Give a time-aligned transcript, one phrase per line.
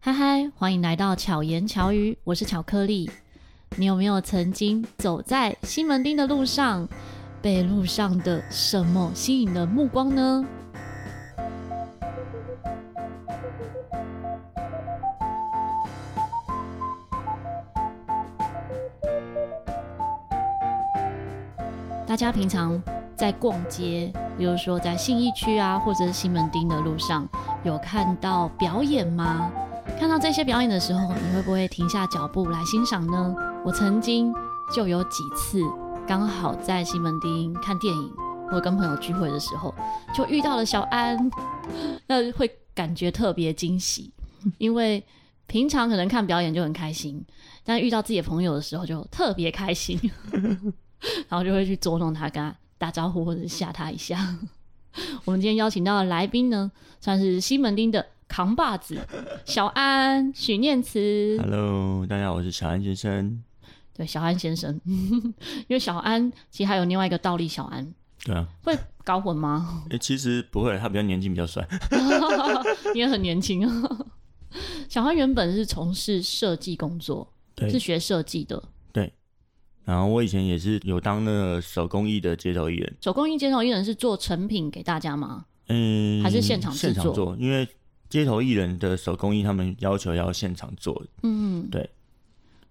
[0.00, 3.10] 嗨嗨，欢迎来到巧言巧语，我是巧克力。
[3.74, 6.88] 你有没有曾经走在西门町的路上，
[7.42, 10.46] 被路上的什么吸引了目光呢？
[22.06, 22.80] 大家平常
[23.16, 27.28] 在逛街，比如说在信义区啊，或者是西门町的路上，
[27.64, 29.50] 有看到表演吗？
[29.96, 33.34] 看到这些表演的时候，你会不会停下脚步来欣赏呢？
[33.64, 34.32] 我曾经
[34.74, 35.60] 就有几次
[36.06, 38.12] 刚好在西门町看电影
[38.50, 39.74] 或跟朋友聚会的时候，
[40.14, 41.30] 就遇到了小安，
[42.06, 44.12] 那会感觉特别惊喜，
[44.58, 45.04] 因为
[45.46, 47.24] 平常可能看表演就很开心，
[47.64, 49.98] 但遇到自己的朋友的时候就特别开心，
[51.28, 54.36] 然后就会去捉弄他，跟他打招呼或者吓他一下。
[55.24, 58.06] 我们今天邀请到的来宾呢，算是西门町的。
[58.28, 59.00] 扛把子，
[59.44, 61.36] 小安许念慈。
[61.40, 63.42] Hello，大家好，我是小安先生。
[63.94, 67.92] 对，小安先生， 因为小安其实还有另外一个倒立小安。
[68.22, 68.46] 对啊。
[68.62, 69.82] 会搞混吗？
[69.90, 71.66] 欸，其实不会，他比较年轻，比较帅。
[72.94, 74.06] 你也很年轻啊。
[74.88, 77.32] 小安原本是从事设计工作，
[77.70, 78.62] 是学设计的。
[78.92, 79.12] 对。
[79.84, 82.96] 然后我以前也是有当那个手工艺的街头艺人。
[83.00, 85.46] 手工艺街头艺人是做成品给大家吗？
[85.68, 86.94] 嗯，还是现场制作？
[86.94, 87.66] 现场做，因为。
[88.08, 91.04] 街头艺人的手工艺，他们要求要现场做。
[91.22, 91.90] 嗯，对。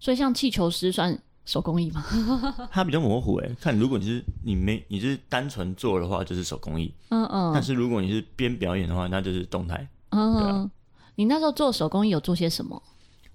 [0.00, 2.04] 所以像气球师算手工艺吗？
[2.70, 6.92] 它比较模糊哎，看如果你是你没你是单纯做的话，就是手工艺。
[7.08, 7.52] 嗯嗯。
[7.52, 9.88] 但是如果你是边表演的话，那就是动态。
[10.10, 10.44] 嗯嗯。
[10.44, 10.70] 啊、
[11.16, 12.82] 你那时候做手工艺有做些什么？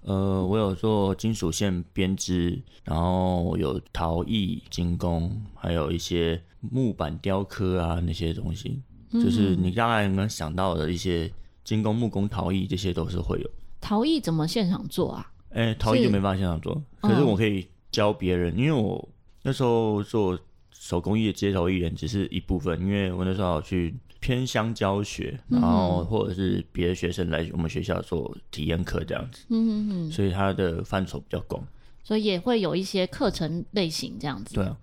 [0.02, 11.32] 呃，我有做金属线编织，然后有陶艺、金工，还有一些木板雕刻啊那些东西，就是你大概能想到的一些。
[11.64, 13.50] 金工、木工、陶艺，这些都是会有。
[13.80, 15.30] 陶艺怎么现场做啊？
[15.50, 19.08] 哎、欸，陶艺就没办法现场做，是可是我可以教别人，嗯、因为我
[19.42, 20.38] 那时候做
[20.72, 29.44] 手工艺的街头艺人只是一部分，因为我那时候去偏乡教学，然后或者是别的学生来我们学校做体验课这样子。
[29.48, 30.10] 嗯嗯嗯。
[30.10, 31.62] 所以它的范畴比较广，
[32.02, 34.54] 所以也会有一些课程类型这样子。
[34.54, 34.76] 对啊。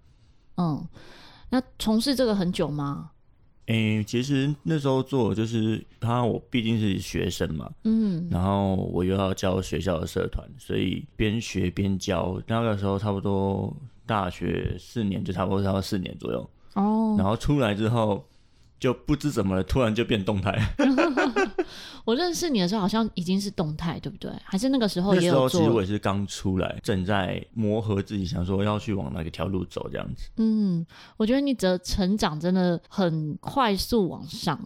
[0.57, 0.87] 嗯，
[1.49, 3.11] 那从事这个很久吗？
[3.71, 12.41] 诶、欸，其实那时候做就是他，我毕竟是学生嘛，嗯，然后我又要教学校的社团，所以边学边教。
[12.47, 16.49] 那个时候差不多大学四年，就差不多差不多四年左右。
[16.73, 18.23] 哦，然后出来之后。
[18.81, 20.59] 就不知怎么了，突然就变动态。
[22.03, 24.31] 我认识你的时候好像已经是动态，对不对？
[24.43, 25.43] 还是那个时候也有做？
[25.43, 30.27] 那时候其实我也是刚出来，正在磨合自己，想说要去往哪个条路走这样子。
[30.37, 30.83] 嗯，
[31.15, 34.59] 我觉得你的成长真的很快速往上。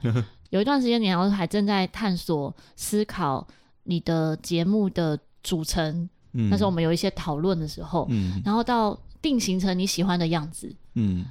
[0.48, 3.46] 有一段时间，你好像还正在探索、思考
[3.82, 6.08] 你的节目的组成。
[6.32, 11.26] 嗯，那时候我们有一些讨论的时候，嗯，然后到定型成你喜欢的样子，嗯。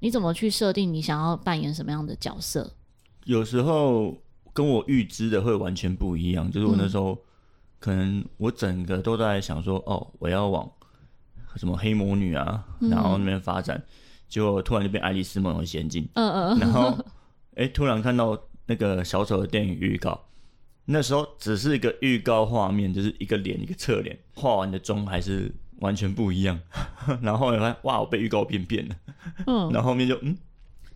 [0.00, 2.72] 你怎么去设定你想要扮演什么样的角色？
[3.24, 4.14] 有时候
[4.52, 6.50] 跟我预知的会完全不一样。
[6.50, 7.18] 就是我那时候，
[7.78, 10.70] 可能我整个都在想说，哦，我要往
[11.56, 13.82] 什么黑魔女啊，然后那边发展，
[14.28, 16.06] 结果突然就变爱丽丝梦游仙境。
[16.14, 16.58] 嗯嗯。
[16.58, 16.98] 然后，
[17.56, 20.26] 哎，突然看到那个小丑的电影预告，
[20.84, 25.54] 那时候只是一个预告画面，就是一个脸一个侧脸，画完的妆还是。
[25.80, 26.58] 完全不一样，
[27.22, 28.96] 然后后来发现哇，我被预告片骗了，
[29.46, 30.36] 嗯，然后后面就嗯，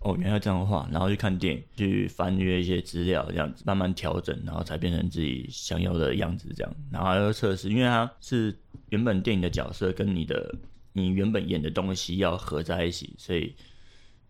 [0.01, 8.57] 哦，原来这样的话，然后去看电影，去翻阅一些资料，这样子慢慢调整，然后才变成自己想要的样子，这样，然后还要测试，因为它是
[8.91, 10.55] 原本电影的角色跟你的
[10.93, 13.55] 你原本演的东西要合在一起，所以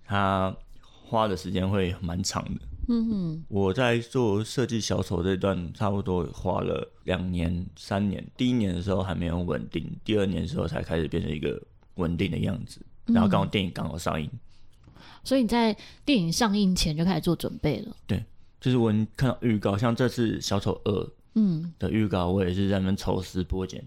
[0.05, 2.61] 它花的时间会蛮长的。
[2.91, 8.27] 嗯哼，我在做设计小丑这段，差不多花了两年、三年。
[8.35, 11.63] 第一年的时候还没有稳定，第二年的时候才开始变成一个
[11.97, 12.81] 稳定的样子。
[13.05, 14.91] 然后刚好电影刚好上映，嗯，
[15.23, 17.95] 所以你在电影上映前就开始做准备了。
[18.07, 18.25] 对，
[18.59, 23.85] 就是我看到预告，像这次小丑二嗯的预告，我也是在那边抽丝剥茧，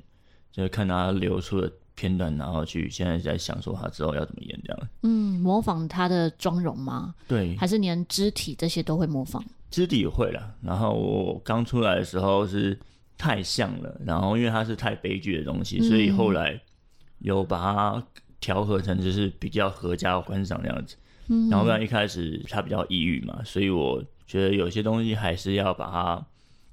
[0.51, 1.71] 就是看他流出的。
[2.01, 4.89] 片段，然后去现在在想说他之后要怎么演这样。
[5.03, 7.13] 嗯，模仿他的妆容吗？
[7.27, 9.43] 对，还是连肢体这些都会模仿？
[9.69, 10.55] 肢体也会了。
[10.63, 12.75] 然后我刚出来的时候是
[13.19, 16.59] 太像了，然后因为他是太悲剧的东西，所以后来
[17.19, 18.03] 有把它
[18.39, 20.95] 调和成就是比较合家观赏那样子。
[21.27, 26.25] 嗯，然后不然一开始他比较抑郁嘛，所以我觉得有些东西还是要把它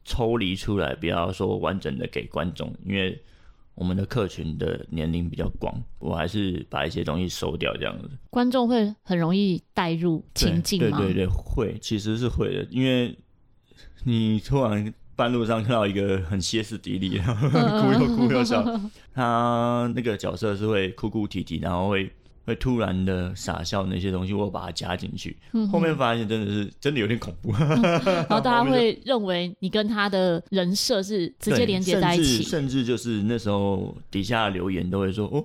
[0.06, 3.22] 抽离出来，不要说完整的给观众，因为。
[3.78, 8.10] 我们的客群的年龄比较广，我还是把一些东西收掉，这样子。
[8.28, 10.98] 观众会很容易带入情境吗？
[10.98, 13.16] 对对对，会，其实是会的，因为
[14.02, 17.48] 你突然半路上看到一个很歇斯底里，然后
[17.80, 18.64] 哭又哭又笑。
[19.14, 22.12] 他那个角色是会哭哭啼啼，然后会
[22.48, 25.36] 会突然的傻笑那些东西，我把它加进去。
[25.70, 27.52] 后面发现真的是真的有点恐怖。
[27.60, 35.44] 然后大家会认为你跟他的人设是直接连接在一起，甚至就是那时候底下留言都会说：“哦，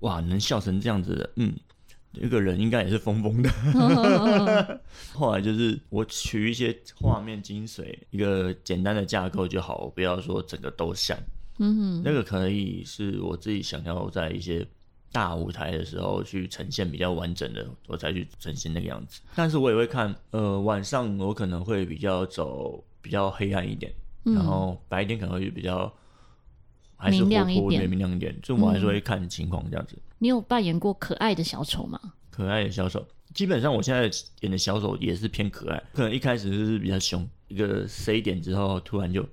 [0.00, 1.52] 哇，能笑成这样子的，嗯。”
[2.22, 3.50] 一个人应该也是疯疯的。
[5.14, 11.18] 后来就是我取一些画面精髓，一个简单的架构就好，不要说整个都像。
[11.58, 14.64] 嗯哼，那个可以是我自己想要在一些
[15.14, 19.20] 大舞台的时候去呈现比较完整的，我才去呈现那个样子。
[19.36, 23.92] 但是我也会看，呃，晚上我可能会比较走比较黑暗一点，
[24.24, 25.92] 然后白天可能会比较
[26.96, 28.36] 还是活泼一点，明亮一点。
[28.42, 29.96] 就我还是会看情况这样子。
[30.18, 32.00] 你有扮演过可爱的小丑吗？
[32.32, 34.10] 可爱的小丑，基本上我现在
[34.40, 39.24] 演的小丑也是偏可爱，可能一开始就是比较凶，一个 C 点之后，突然就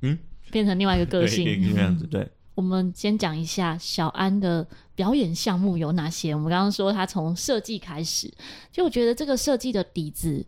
[0.00, 0.18] 嗯，
[0.50, 2.04] 变成另外一个个性，这样子。
[2.04, 6.34] 对，我们先讲一下小安的表演项目有哪些。
[6.34, 8.32] 我们刚刚说他从设计开始，
[8.70, 10.44] 就我觉得这个设计的底子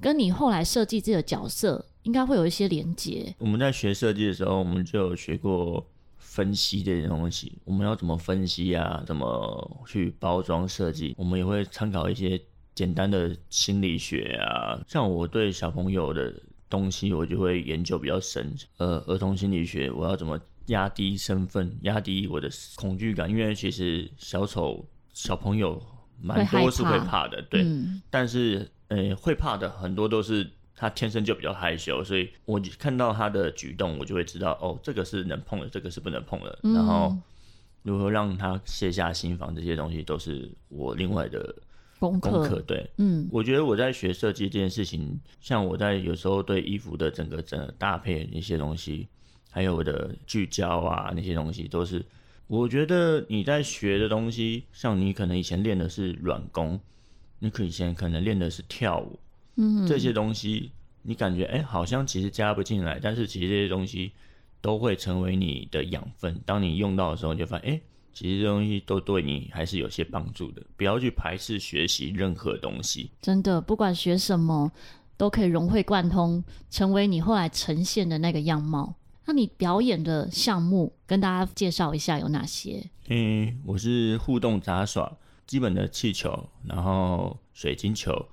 [0.00, 3.34] 跟你后来设计这个角色应该会有一些连接。
[3.38, 5.86] 我们在学设计的时候，我们就有学过。
[6.18, 9.02] 分析这些东西，我们要怎么分析啊？
[9.06, 11.14] 怎么去包装设计？
[11.16, 12.38] 我们也会参考一些
[12.74, 14.78] 简单的心理学啊。
[14.86, 16.30] 像我对小朋友的
[16.68, 18.54] 东西，我就会研究比较深。
[18.76, 23.28] 呃，儿童心理学，我要怎么压低身份，压低我的恐惧感？
[23.28, 25.80] 因为其实小丑小朋友
[26.20, 27.62] 蛮多是会怕的，对。
[27.62, 30.50] 嗯、但是，呃，会怕的很多都是。
[30.78, 36.58] 他天生就比较害羞，所以我看到他的举动，我就会知道哦，这个是能碰的，这个是不能碰的。
[36.64, 37.16] 嗯、然后
[37.82, 41.54] 如何让他卸下心防，这些东西都是我另外的
[41.98, 42.60] 功课。
[42.66, 49.08] 对，嗯，我觉得我在学设计这件事情，像我在有时候对衣服的整个整个搭配那些东西，
[49.56, 52.04] 还有我的聚焦啊那些东西，都是
[52.46, 56.78] 我觉得你在学的东西，像你可能以前练的是软功，
[57.38, 59.18] 你可以以前可能练的是跳舞。
[59.54, 60.70] 嗯，这些东西
[61.00, 64.12] 你感觉哎，好像其实加不进来，但是其实这些东西
[64.60, 66.38] 都会成为你的养分。
[66.44, 67.80] 当你用到的时候，你就发现哎，
[68.12, 70.62] 其实这东西都对你还是有些帮助的。
[70.76, 74.70] 不要去排斥学习任何东西，真的，不管学什么，
[75.16, 78.94] 都可以融会贯通，成为你后来呈现的那个样貌。
[79.26, 82.88] 那你表演的项目跟大家介绍一下有哪些？
[83.08, 88.28] 嗯，我是互动杂耍，基本的气球，然后水晶球。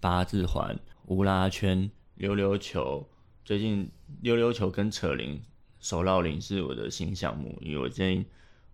[0.00, 3.08] 八字环、乌拉圈、溜溜球，
[3.44, 3.88] 最近
[4.20, 5.40] 溜溜球跟扯铃、
[5.78, 8.26] 手绕铃是我的新项目，因为我最近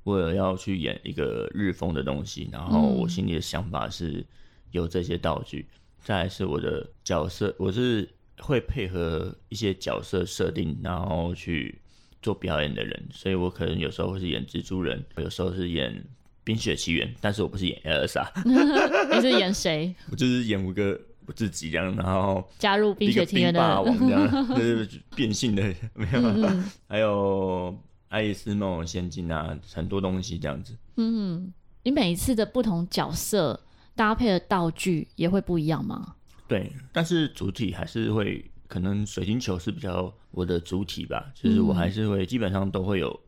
[0.05, 4.25] 为了要去演一个日风的东西，然后我心里的想法是
[4.71, 5.69] 有这些道具。
[6.01, 8.09] 再来是我的角色，我是
[8.41, 11.81] 会配合一些角色设定，然后去
[12.23, 16.05] 做表演的人，所以我可能有时候会是演蜘蛛人，有时候是演
[16.45, 19.95] 冰雪奇缘，但是我不是演艾尔莎，你是演谁？
[20.11, 21.01] 我就是演五个。
[21.27, 25.63] 我自己这样，然后加入冰雪奇缘的霸王这样，就是变性的
[25.93, 27.71] 没有，嗯、还有
[28.09, 30.75] 《爱丽丝梦游仙境》啊，很多东西这样子。
[30.97, 31.53] 嗯，
[31.83, 33.61] 你每一次的不同角色
[33.95, 36.15] 搭配的道具也会不一样吗？
[36.49, 43.21] 对，但是主体还是会，可能水晶球是比较我的主体吧，就是我还是会基本上都会有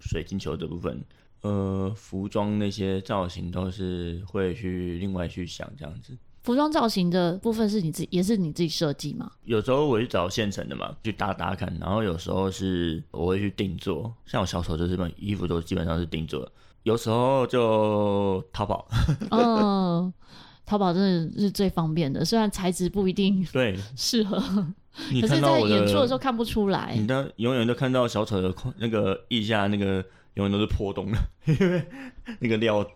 [0.00, 1.04] 水晶球这部分。
[1.42, 6.16] 呃，服装那些造型都是会去另外去想这样子。
[6.44, 9.30] 服装造型的部分是你自己，也是你自己设计吗？
[9.44, 11.72] 有时候我去找现成的嘛，去搭搭看。
[11.80, 16.50] 然后有时候是我会去定做，像我小丑就是本衣服都基本上是定做。
[16.84, 18.88] 有时候就淘宝。
[19.30, 20.12] 哦，
[20.64, 24.38] 淘宝真的是最方便的，虽然材质不一定对 适合，
[25.20, 26.94] 可是在演出的时候看不出来。
[26.96, 30.04] 你的永远都看到小丑的那个腋下那个
[30.34, 31.86] 永远都是破洞的，因为
[32.40, 32.86] 那个料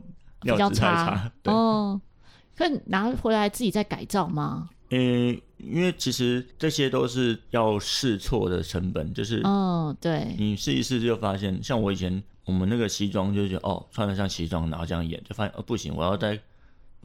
[0.42, 1.32] 料质太差。
[1.42, 2.00] 对哦。
[2.56, 4.70] 可以拿回来自己再改造吗？
[4.88, 16.40] 嗯，因为其实这些都是要试错的成本，就是哦，对，你试一试就发现，像我以前我们那个西装就觉得哦，穿的像西装，然后这样演就发现哦不行，我要在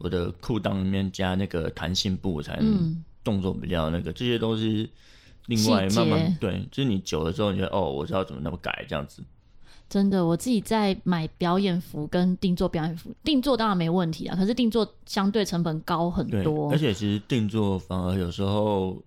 [0.03, 4.89] 我的裤裆里面加那个弹性布才能动作比较那个，嗯、这些都是
[5.47, 9.23] 另外慢慢对，就是你久了之后，你觉得哦，我知道怎么那么改这样子。
[9.89, 16.71] 真的，我自己在买表演服跟定做表演服，定做当然没问题啊，可是定做相对成本高很多。
[16.71, 19.03] 而且其实定做反而有时候，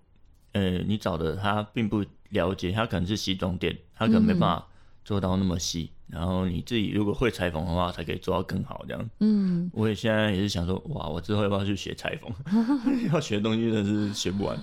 [0.51, 4.67] 呃、欸，你找的他并不了解，他可能是西装店，他可能没办法
[5.03, 5.89] 做到那么细。
[5.91, 9.09] 嗯、然后你自己如果会裁缝的话，才可以做到更好这样。
[9.19, 12.31] 嗯，我也现在也是想说，哇，我之后要不要去学裁缝？
[13.11, 14.57] 要学的东西真的是学不完。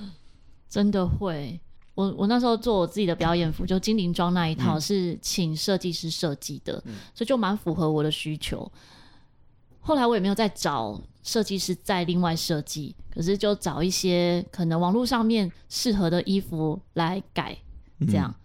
[0.69, 1.61] 真的会。
[1.95, 8.71] 我我那时候做我自己的表演服，就精灵装那一套是请设计师设计的，嗯、所以就蛮符合我的需求。
[9.81, 17.59] 后来我也没有再找设计师再另外设计，可是就找一些可能网络上面适合的衣服来改，
[18.07, 18.31] 这样。
[18.31, 18.42] 嗯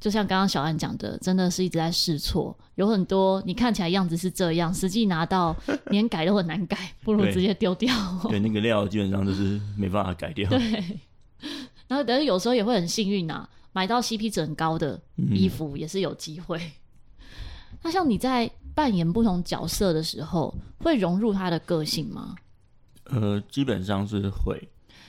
[0.00, 5.54] 就像刚刚小安讲的，真的是一直在试错，有很多你看起来样子是这样，实际拿到
[5.90, 7.94] 连改都很难改，不如直接丢掉。
[8.30, 10.48] 对，那个料基本上就是没办法改掉。
[10.48, 10.98] 对，
[11.86, 16.56] 然后但是有时候也会很幸运啊，买到 CP 值很高的衣服也是有机会。
[16.56, 17.26] 嗯、
[17.82, 22.34] 那像你在扮演不同角色的时候，会融入他的个性吗？
[23.04, 24.66] 呃，基本上是会。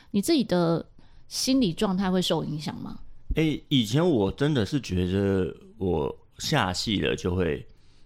[0.10, 0.86] 你自己的
[1.29, 3.00] 心理状态会受影响吗？
[3.35, 7.65] 哎、欸，以前我真的是觉得我下戏了就会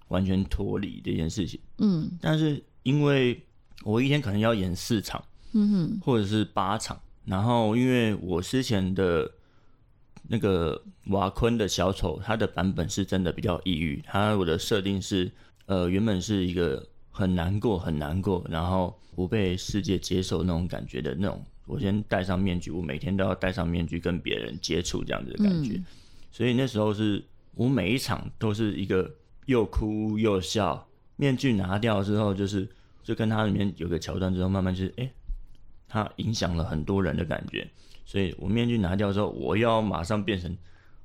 [0.10, 3.42] 完全脱离这件事情，嗯，但是因为
[3.84, 9.30] 我一天可能要演四场，嗯哼，或者是八场，然后因为我之前的
[10.28, 15.32] 那个瓦昆的小丑，他的版本是真的比较抑郁，他我的设定是，
[15.66, 21.44] 呃，原本是一个很难过、很难过，然后不被世界接受那种感觉的那种。
[21.66, 25.74] 我先戴上面具，我每天都要戴上面具跟别人接触，这样子的感觉。
[25.74, 25.86] 嗯、
[26.32, 30.88] 所以那时候是我每一场都是一个又哭又笑。
[31.18, 32.68] 面具拿掉之后，就是
[33.02, 35.12] 就跟他里面有个桥段之后，慢慢就是哎、欸，
[35.88, 37.66] 他影响了很多人的感觉。
[38.06, 40.56] 所以我面具拿掉之后，我要马上变成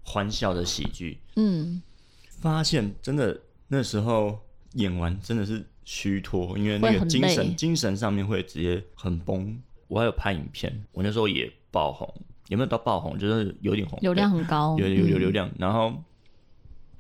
[0.03, 1.19] 欢笑的喜剧。
[1.37, 1.81] 嗯，
[2.29, 4.39] 发现真的那时候
[4.75, 9.57] 演完真的是虚脱，因为那个精神精神上面会直接很崩。
[9.91, 12.09] 我还有拍影片，我那时候也爆红，
[12.47, 13.19] 有没有到爆红？
[13.19, 15.49] 就是有点红，流量很高，有有有流量。
[15.49, 15.93] 嗯、然后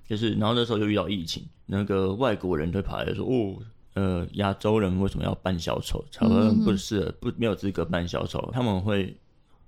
[0.08, 3.56] 就是，然后那时候又遇到疫情，那个外国人就跑来说：“哦，
[3.94, 6.04] 呃，亚洲人为什么要扮小丑？
[6.12, 9.16] 他们不是不没有资格扮小丑，他们会。”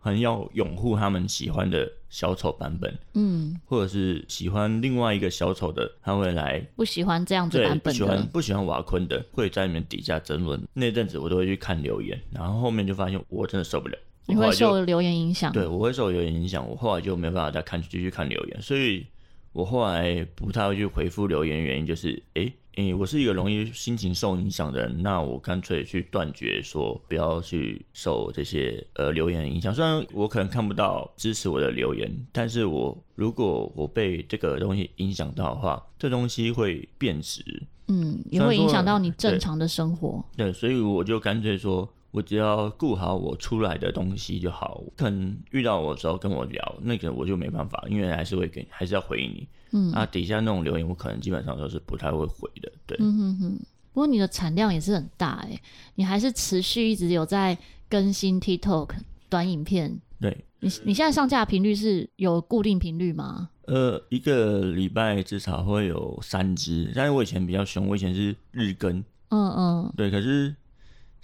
[0.04, 10.60] 很要拥护他们喜欢的小丑版本，嗯，或者是喜欢另外一个小丑的，他会来不喜欢这样子版本的，不喜欢不喜欢瓦昆的，会在你们底下争论。
[10.74, 13.96] 那阵子我都会去看留言，然后后面就发现我真的受不了。
[14.26, 15.52] 你会受留言影响？
[15.52, 16.68] 对，我会受留言影响。
[16.68, 19.06] 我后来就没办法再看继续看留言，所以
[19.52, 22.42] 我后来不太会去回复留言，原因就是哎。
[22.42, 29.74] 欸诶、欸，我是一个容易心情受影响的人，那我干脆去断绝，说不要去受这些呃留言影响。
[29.74, 37.44] 虽然我可能看不到支持我的留言，但是我如果我被这个东西影响到的话，这东西会变质，
[37.88, 40.24] 嗯，也会影响到你正常的生活。
[40.36, 41.88] 对，对，所以我就干脆说。
[42.12, 44.82] 我只要顾好我出来的东西就好。
[44.98, 49.48] 可能遇到我的时候跟我聊，那个我就没办法，因为还是会给，还是要回应你。
[49.72, 52.70] 嗯，啊，底下那种留言，我可能基本上都是不太会回的。
[52.86, 53.58] 对，嗯哼哼。
[53.92, 55.60] 不过你的产量也是很大哎，
[55.96, 57.56] 你还是持续一直有在
[57.90, 58.90] 更新 TikTok
[59.28, 60.00] 短影片。
[60.20, 63.50] 对，你你现在上架频率是有固定频率吗？
[63.66, 68.98] 呃，一个礼拜至少会有三支，但是我以前比较凶，我以前是日更。
[69.28, 69.92] 嗯嗯。
[69.96, 70.54] 对，可是。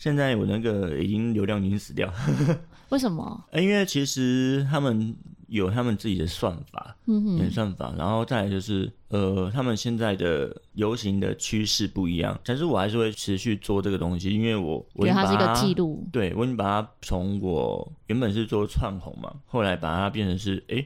[0.00, 2.09] 现在我那个已经流量已经死掉，
[2.90, 3.45] 为什么？
[3.52, 5.12] 因为其实他们
[5.49, 20.85] 有他们自己的算法，嗯哼，演算法，然后再来就是呃，他们现在的流行的趋势不一样，但是我还是会持续做这个东西，因为我我觉得它是一个记录，对，我已经把它从我原本是做串红嘛，后来把它变成是哎，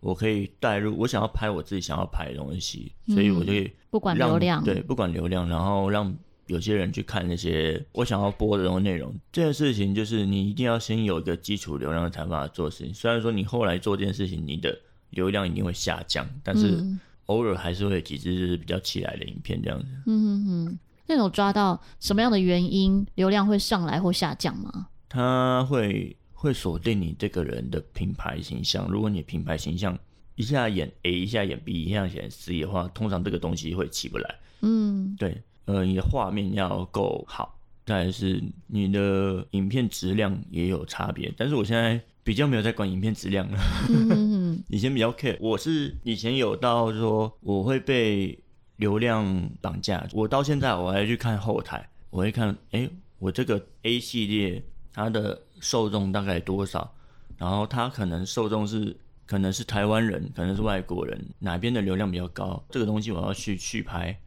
[0.00, 6.14] 我可以带入我想要拍我自己想要拍的东西，所以我就可以不管流量，对，不管流量，然后让。
[6.46, 12.92] 有些人去看那些我想要播的这种内容，这件事情就是你一定要先有一个基础流量才办法做事情。
[12.92, 14.78] 虽然说你后来做这件事情，你的
[15.10, 16.84] 流量一定会下降，但是
[17.26, 19.86] 偶尔还是会有几支就是比较起来的影片这样子。
[20.06, 24.88] 嗯嗯嗯，那种抓到什么样的原因流量会上来或下降吗？
[25.08, 28.86] 它会会锁定你这个人的品牌形象。
[28.90, 29.98] 如果你品牌形象
[30.34, 34.34] 一下演 A，一下演 B，一下演 C 的话，通常这个东西会起不来。
[34.60, 35.40] 嗯，对。
[35.66, 41.32] 呃，你的画面要够好，再来是你的影片质量也有差别。
[41.36, 43.58] 但是我现在比较没有在管影片质量了，
[43.90, 45.36] 嗯、 以前比较 care。
[45.40, 48.38] 我是以前有到说我会被
[48.76, 56.92] 流量绑架，我到现在我还去看后台，我会看，哎、欸，我这个 A 系列它的受众大概多少？
[57.36, 62.62] 然后它可能受众是可能是台湾人，可能是外国人，哪边的流量比较高？
[62.70, 64.18] 这个东西我要去去拍。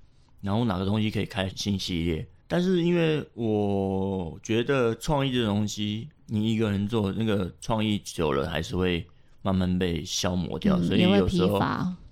[0.41, 2.27] 然后哪个东西可以开新系列？
[2.47, 9.05] 但是因为我觉得创意这东西，你一个人做那个创意久了，还是会
[9.41, 11.59] 慢慢被消磨掉，嗯、所以有时候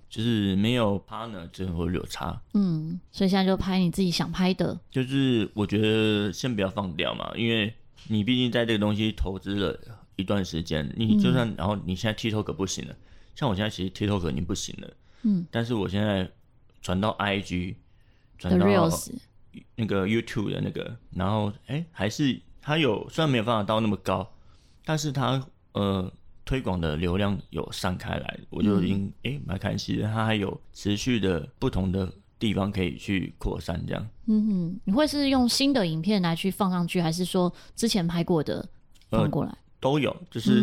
[0.08, 2.40] 就是没有 partner 就会有差。
[2.54, 4.78] 嗯，所以现在就拍你自己想拍的。
[4.90, 7.72] 就是我觉得先不要放掉嘛，因为
[8.08, 9.78] 你毕竟在这个东西投资了
[10.16, 12.94] 一段时间，你就算、嗯、然后你现在 TikTok 不行了，
[13.34, 14.90] 像我现在其实 TikTok 已经不行了，
[15.22, 16.30] 嗯，但是我现在
[16.80, 17.74] 转到 IG，
[18.38, 18.66] 转到
[19.74, 24.28] 那个 YouTube 的那个，然后哎、欸，还是它有虽然没有办法到那么高，
[24.84, 26.12] 但是它呃
[26.44, 32.12] 推广的流量有散开来，我就已经哎蛮开心的，它还有持续的不同的。
[32.38, 34.08] 地方可以去扩散，这样。
[34.26, 38.62] 嗯哼，你会是用新的影片来去放上去，还是说之前拍过的
[39.08, 39.50] 放过来？
[39.50, 40.62] 呃、都有，就是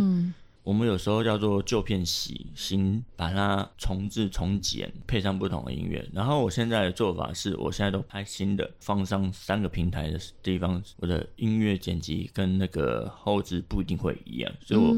[0.64, 6.08] 我们有时候叫做旧片洗新，把它重制重剪，配上不同的音乐。
[6.14, 14.96] 然后我现在的做法是，我现在都拍新的，放上三个平台的地方，我的音乐剪辑跟那个后置不一定会一样，所以我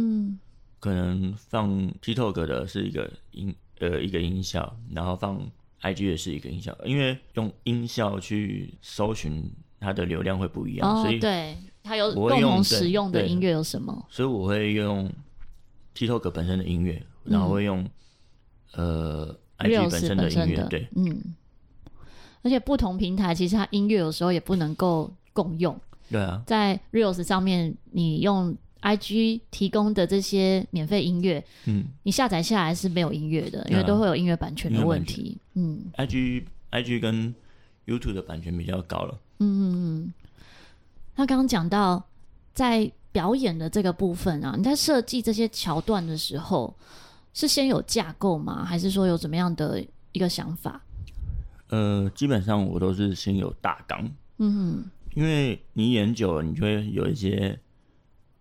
[0.79, 1.69] 可能放
[2.01, 5.49] TikTok 的是一个音呃一个音效，然后放。
[5.81, 9.43] IG 的是一个音效，因为用音效去搜寻
[9.79, 14.03] 它的流量会不一样，哦、所以对它有共同使用的音乐有什么？
[14.09, 15.11] 所以我会用
[15.95, 17.83] TikTok 本身的音乐，然后会用、
[18.73, 18.85] 嗯、
[19.27, 21.19] 呃 IG 本身的音乐，对，嗯。
[22.43, 25.79] 而且不同平台其实它音乐有时候也不能够共用，
[26.11, 28.55] 对啊，在 Reels 上面你用。
[28.81, 35.35] I G 提供的这些免费音乐，嗯，你下载下来是没有音乐的，因为都会有音乐版权的问题。
[35.55, 37.33] 嗯，I G I G 跟
[37.87, 39.19] YouTube 的版权比较高了。
[39.39, 40.13] 嗯嗯嗯。
[41.15, 42.05] 他刚刚讲到
[42.53, 46.75] 在表演的这个部分啊，你在设计这些桥段的时候，
[47.33, 48.65] 是先有架构吗？
[48.65, 49.81] 还是说有怎么样的
[50.11, 50.81] 一个想法？
[51.69, 54.11] 呃，基本上我都是先有大纲。
[54.39, 57.57] 嗯哼，因为你演久了，你就会有一些。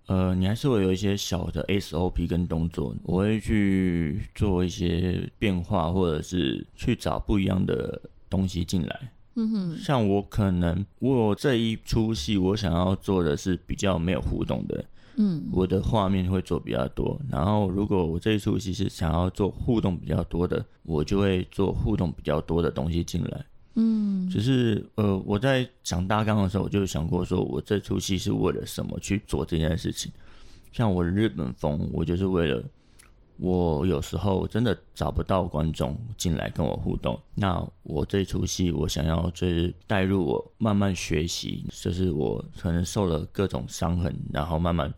[0.07, 9.13] 呃，你还是会有一些小的 SOP 跟动作，我会去做一些变化，或者是去找不一样的东西进来。
[9.37, 14.85] 嗯哼，像我可能我这一出戏，我想要做的是比较没有互动的，
[15.17, 17.21] 嗯，我的画面会做比较多。
[17.29, 23.45] 然后，如果我这一出戏是想要做互动比较多的，我就会做互动比较多的东西进来。
[23.77, 30.13] 嗯，只是呃，我在讲大纲的时候，我就想过说，我这出戏是为了什么去做这件事情。
[30.71, 32.63] 像我日本风，我就是为了
[33.37, 44.93] 我有时候真的找不到观众进来跟我互动，那我这出戏我想要就是带入我慢慢学习，就是我可能受了各种伤痕，然后慢慢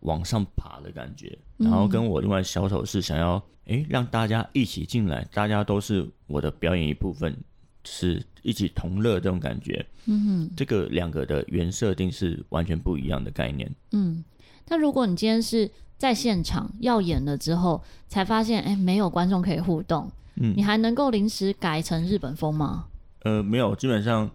[0.00, 1.38] 往上爬的感觉。
[1.56, 7.36] 然后跟我另外小丑是想要哎、欸、让大家一起进来，大家都是我的表演一部分。
[7.82, 14.22] 是一起同乐这种感觉，嗯哼，这个两个的原设定是完全不一样的概念，嗯。
[14.68, 22.86] 那如果你今天是在现场要演了之后，才发现哎、欸，没有观众可以互动，嗯，你还能够临时改成日本风吗？
[23.24, 24.30] 呃，没有，基本上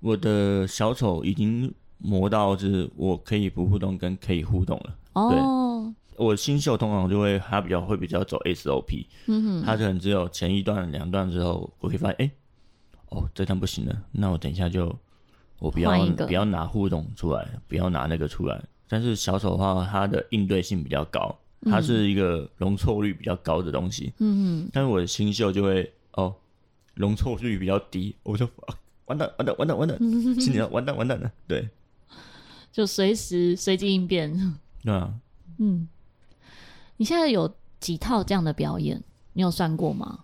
[0.00, 4.96] 我的小丑已经磨到就是我可以不互动跟可以互动了。
[5.12, 12.32] 哦，我新秀通常就会他比较会比较走 SOP，嗯哼，他可能只有前一段两段之后，我可以发现哎、欸，
[13.10, 14.96] 哦，这段不行了，那我等一下就
[15.58, 18.62] 我不要不要拿互动出来，不要拿那个出来。
[18.88, 26.34] 但是小丑的话，它的应对性比较高，它是一个容错率比较高的东西，嗯嗯，但是我的新秀就会哦，
[26.94, 28.74] 容错率比较低，我就、啊、
[29.06, 29.98] 完蛋完蛋完蛋完蛋，
[30.40, 31.68] 心里要完蛋 完蛋了，对，
[32.72, 34.58] 就随时随机应变。
[34.82, 35.14] 对啊，
[35.58, 35.88] 嗯，
[36.96, 39.02] 你现在有几套这样的表演？
[39.32, 40.20] 你有算过吗？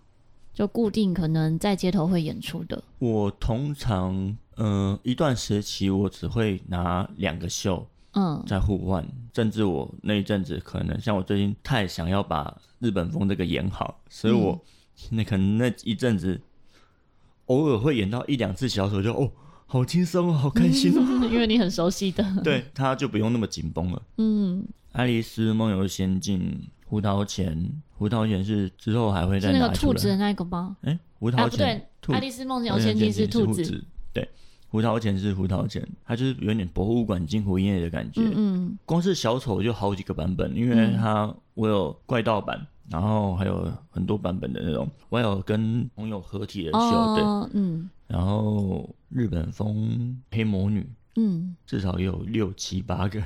[0.55, 2.85] 就固定可能在街头会演出的。
[2.99, 4.15] 我通常，
[4.57, 9.07] 嗯、呃，一段时期我只会拿两个秀，嗯，在互换。
[9.35, 14.63] 甚至我那一阵子可能像我最近太想要把日本风这个演好，所以我
[15.11, 16.41] 那可能那一阵子
[17.47, 19.31] 偶尔会演到一两次小丑，就哦。
[19.65, 24.03] 好轻松哦，好开心哦，因为你很熟悉的， 对，他就不用那么紧绷了。
[24.19, 29.63] 嗯，爱丽丝梦游仙境，胡桃钳，胡桃钳是之后还会再拿出来。
[29.63, 30.77] 是那个兔子的那个吗？
[30.83, 34.29] 哎、欸，胡桃钳、啊、不对，爱丽丝梦游仙境是兔子，对，
[34.73, 38.23] 胡桃钳是胡桃钳，它就是有点博物馆惊魂夜的感觉。
[38.23, 42.67] 嗯，嗯，光是小丑就好几个版本，因为它我有怪盗版。
[42.91, 47.15] 然后还有很多版本的那种，我有跟朋友合体的秀，哦、
[47.51, 53.23] 对，嗯，然后日本风黑魔女，嗯，至少也有六七八个，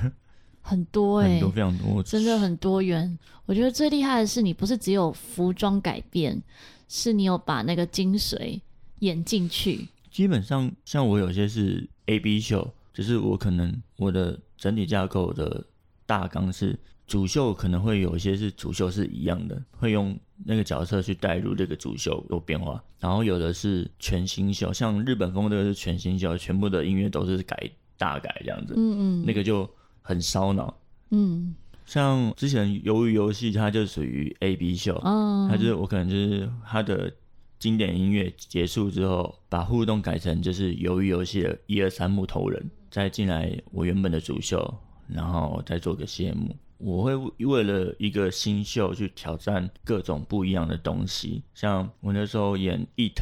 [0.61, 3.17] 很多哎、欸，很多非常多，真的很多元。
[3.45, 6.41] 我觉得最厉害的是，你不是只有服装改变，
[6.87, 8.61] 是你有把那个精髓
[8.99, 9.87] 演进去。
[10.17, 15.63] 基本上，像我有些是 A B 秀，就是我可能我的整体架构的
[16.07, 16.75] 大纲是。
[17.05, 29.69] 主秀可能会有一些是主秀是一样的，会用那个角色去带入这个主秀有变化，然后有的是全新秀，像日本风这个是全新秀，全部的音乐都是改大改这样子，嗯嗯，那个就
[30.01, 30.77] 很烧脑，
[31.11, 37.13] 嗯，像之前鱿鱼游戏，它就属于 A B 秀，嗯，它就是我可能就是它的
[37.59, 44.73] 经典音乐结束之后，把互动改成就是鱿鱼游戏的一二三木头人，再进来我原本的主秀，
[45.07, 46.55] 然后再做个谢幕。
[46.77, 47.15] 我会
[47.45, 53.19] 为了一个新秀去挑战各种不一样的东西，像我那时候演 It。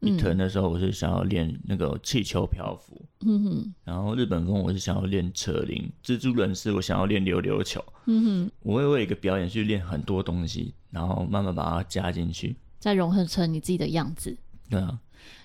[0.00, 14.36] 伊藤那时候我是想要练那个气球漂浮，嗯哼，然后日本风我是想要练扯铃，蜘蛛人是我想要练溜溜球，嗯哼，我会为一个表演去练很多东西，然后慢慢把它加进去，再融合成你自己的样子。
[14.68, 14.98] 对啊，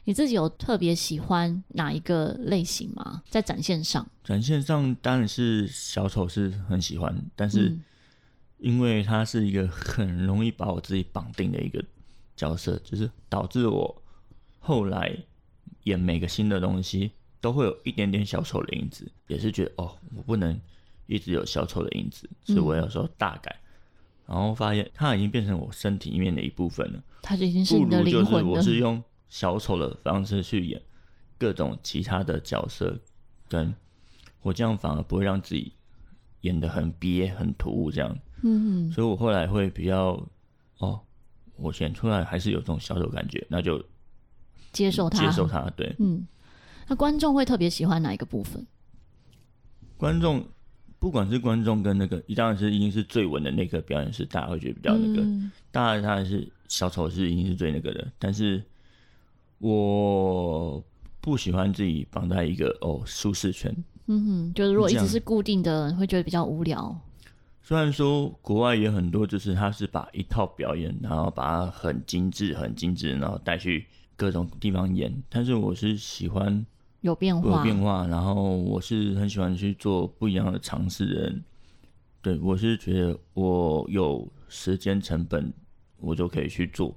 [0.03, 3.23] 你自己有特别喜欢哪一个类型吗？
[3.29, 7.77] 在展现上，展现上当然是小丑是很喜欢，但是
[8.57, 11.83] 因为他是一个很容易把我自己绑定的一个
[12.35, 13.99] 角色，就是导致我。
[14.65, 15.13] 后来
[15.83, 20.57] 演每个新的东西都会有一点点小丑的影子，也是觉得哦，我不能
[21.05, 23.62] 一直有小丑的影子，所以我有时候大改，嗯、
[24.25, 27.03] 然后发现它已经变成我身体里面的一部分了。
[27.21, 28.49] 它就已经是你的灵魂了。
[28.49, 30.81] 我是用小丑的方式去演
[31.37, 32.99] 各种其他的角色，
[33.47, 33.73] 跟
[34.41, 35.73] 我这样反而不会让自己
[36.41, 38.17] 演的很憋、很突兀这样。
[38.41, 40.21] 嗯，所以我后来会比较
[40.79, 40.99] 哦，
[41.55, 43.83] 我选出来还是有这种小丑感觉，那就。
[44.71, 46.27] 接受他，接受他，对，嗯，
[46.87, 48.65] 那观众会特别喜欢哪一个部分？
[49.97, 50.43] 观众，
[51.03, 58.63] 不管是观众跟那个，当然是已经是最稳的那个表演是大家会觉得比较那个，嗯、当然当然是小丑是已经是最那个的，但是
[59.57, 60.81] 我
[61.19, 66.97] 不喜欢自己绑在一个哦舒适圈，嗯哼，就是如果一直是固定的，会觉得比较无聊。
[67.61, 73.85] 虽然说国外也很多，就是他是把一套表演，然后把它很精致、很精致，然后带去。
[74.15, 76.63] 各种地方演，但是我是喜欢
[77.03, 81.43] 有变化，有变化，然后我是很喜欢去做不一样的尝试的人。
[82.21, 85.53] 对，我是觉得我有时间成本，
[85.99, 86.95] 我就可以去做。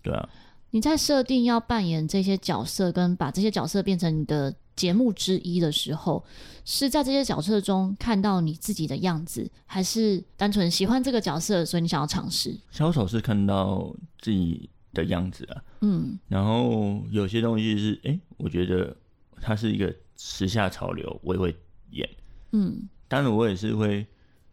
[0.00, 0.28] 对啊，
[0.70, 6.24] 你在设定要扮演这些角色，跟把这些角色变成你的节目之一的时候，
[6.64, 12.56] 是在这些角色中看到你自己的样子，还是单纯喜欢这个角色，所以你想要尝试？
[12.70, 18.96] 小丑是看到自己的样子啊，嗯，然后有些东西是，哎、欸，我觉得
[19.40, 21.54] 它是一个时下潮流，我也会
[21.90, 22.08] 演，
[22.52, 24.06] 嗯，当然我也是会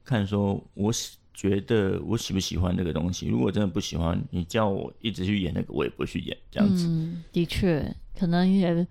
[0.03, 8.85] 看说，我喜觉得我喜不喜欢这个东西，如果真的不喜欢，你叫我一直去演那个，我也不会去演，这样子，嗯，的确，可能也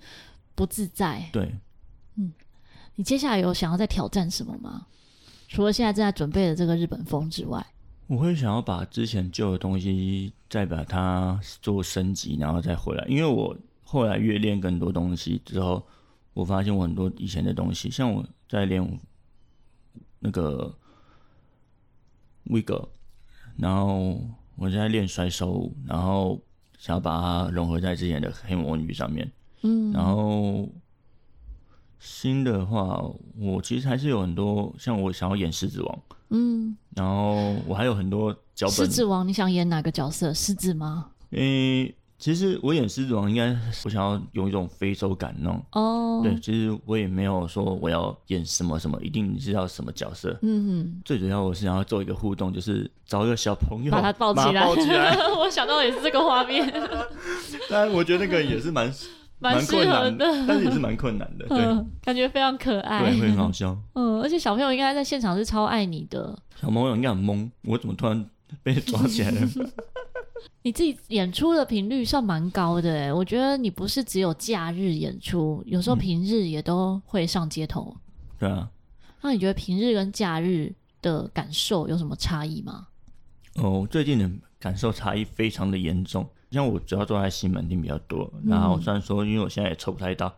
[0.55, 1.55] 不自在，对，
[2.16, 2.33] 嗯，
[2.96, 4.87] 你接下来有想要再挑战什么吗？
[5.48, 7.64] 除了现在正在准备的这个日本风之外？
[8.09, 13.07] 我会想要把之前旧的东西再把它做升级，然后再回来。
[13.07, 13.57] 因为我
[13.92, 15.87] 后来越练更多东西之后，
[16.33, 19.00] 我发现我很多以前的东西，像我在练
[20.18, 20.74] 那个
[22.46, 22.88] Wiggle，
[23.59, 24.18] 然后
[24.57, 26.40] 我在练甩手舞，然后
[26.78, 29.31] 想要把它融合在之前的黑魔女上面。
[29.62, 30.68] 嗯，然后。
[32.05, 33.00] 新的话，
[33.38, 38.72] 我其实还是有很多，像我想要演狮子王，嗯，然后我还有很多脚本。
[38.74, 40.35] 狮子王，你想演哪个角色？
[40.35, 41.12] 狮子吗？
[41.31, 43.48] 诶、欸，其实我演狮子王，应该
[43.85, 45.61] 我想要有一种非洲感那种。
[45.72, 50.38] 哦，对，其实我也没有说我要演什么什么，一定是要什么角色。
[50.42, 54.64] 嗯哼，最主要我是想要做一个互动，就是找一个小朋友把他抱起来。
[54.64, 56.72] 抱起来 我想到也是这个画面。
[57.68, 58.88] 但我觉得那个也是蛮。
[59.40, 61.58] 蛮适合的，但是也是蛮困难的，对，
[62.00, 68.24] 感觉非常可爱，对，会很好笑，嗯，而且小朋友应该在现场是超爱你的，小朋友应该很懵，我怎么突然
[68.62, 69.40] 被抓起来了？
[70.62, 77.96] 你自己演出的频率算蛮高的哎，我觉得你不是只有假日演出，有时候平日也都会上街头，
[78.38, 78.70] 对啊，
[79.20, 82.87] 那你觉得平日跟假日的感受有什么差异吗？
[83.57, 86.28] 哦，最近的感受差异非常的严重。
[86.50, 90.35] 像我主要坐在西门町比较多，然后虽然说因为我现在也抽不太到，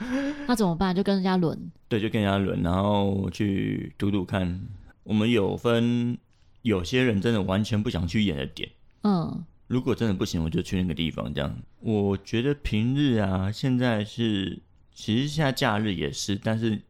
[0.00, 0.96] 嗯、那怎么办？
[0.96, 1.70] 就跟人家轮？
[1.86, 4.60] 对，就跟人家轮，然后去赌赌看。
[5.04, 6.18] 我们有分，
[6.62, 8.68] 有些人真的完全不想去演的点，
[9.02, 11.32] 嗯，如果真的不行，我就去那个地方。
[11.32, 14.60] 这样，我觉得平日啊，现在是，
[14.92, 16.80] 其实现在假日也是，但是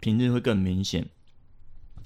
[0.00, 1.06] 平日会更明显，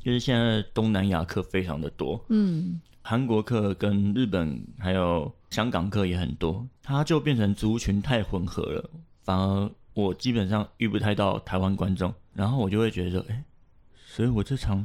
[0.02, 2.80] 就是现在东南亚客非常的多，嗯。
[3.08, 8.90] 韩国客跟日本还有香港客也很多，它就变成族群太混合了，
[9.22, 13.44] 反而我基本上遇不太到台湾观众，然后我就会觉得说，哎、欸，
[14.04, 14.84] 所以我这场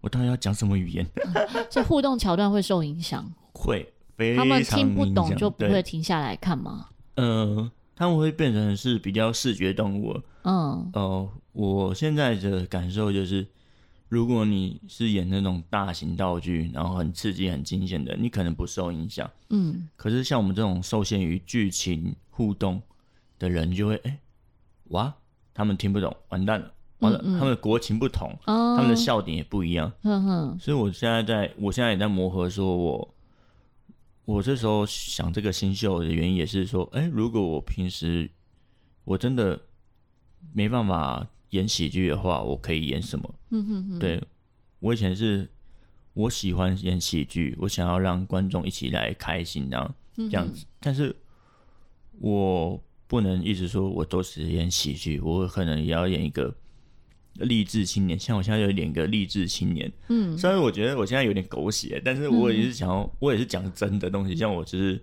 [0.00, 1.06] 我到底要讲什么语言？
[1.70, 3.32] 这互动桥段会受影响？
[3.52, 3.88] 会，
[4.20, 6.88] 非常他们听不懂就不会停下来看吗？
[7.14, 10.20] 呃，他们会变成是比较视觉动物。
[10.42, 13.46] 嗯，哦、呃，我现在的感受就是。
[14.10, 19.30] 如果你是演那种大型道具，然后很刺激、很惊险的，你可能不受影响。
[19.50, 22.82] 嗯，可是像我们这种受限于剧情互动
[23.38, 24.18] 的人，就会哎、欸，
[24.88, 25.14] 哇，
[25.54, 29.92] 他们听不懂，完蛋了，完了，嗯嗯他们的国情不同，哦、他们的笑点也不一样。
[30.02, 33.14] 哼哼所以我现在在，我现在也在磨合，说我。
[34.24, 38.30] 我这时候想这个新秀的原因也是说，哎，如果我平时
[39.04, 39.60] 我真的
[40.52, 43.34] 没办法演喜剧的话，我可以演什么？
[43.50, 43.98] 嗯哼哼。
[43.98, 44.22] 对，
[44.78, 45.48] 我以前是
[46.14, 50.64] 我喜欢演喜剧，我想要让观众一起来开心，这样这样子。
[50.78, 51.16] 但是
[52.20, 56.54] 我不能一直说我都是演喜剧，我可能也要演一个。
[57.34, 65.00] 励志青年，像我现在有点个励志青年，嗯，虽然我觉得我现在有点狗血，但是我也是想要，嗯、我也是讲真的东西，像我就是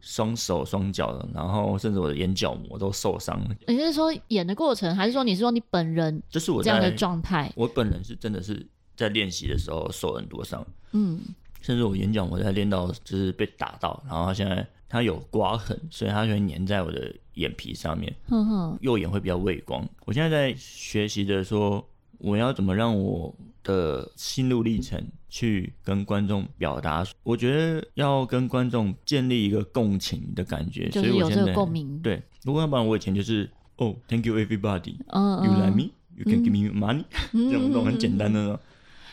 [0.00, 3.56] 双手双脚的，然后甚至我的眼角膜都受伤了。
[3.68, 6.20] 你是说演的过程，还是说你是说你本人？
[6.28, 7.52] 就是我这样的状态。
[7.54, 11.20] 我本人是真的是在练习的时候受很多伤，嗯，
[11.60, 17.14] 甚至我眼角膜在练到就是被打到，然后他现在它有刮痕，所以它就会粘在我的。
[17.34, 19.88] 眼皮上面，呵呵，右眼会比较畏光。
[20.04, 21.86] 我现在在学习着说，
[22.18, 27.04] 我要怎么让我的心路历程去跟观众表达。
[27.22, 31.98] 我觉得要跟观众建立一个共情的感觉，就是有这个共鸣。
[32.00, 35.90] 对，如果要不然我以前就是哦、oh,，Thank you everybody，嗯嗯 You like me?
[36.14, 38.60] You can give me money，、嗯、 这种很简单的呢。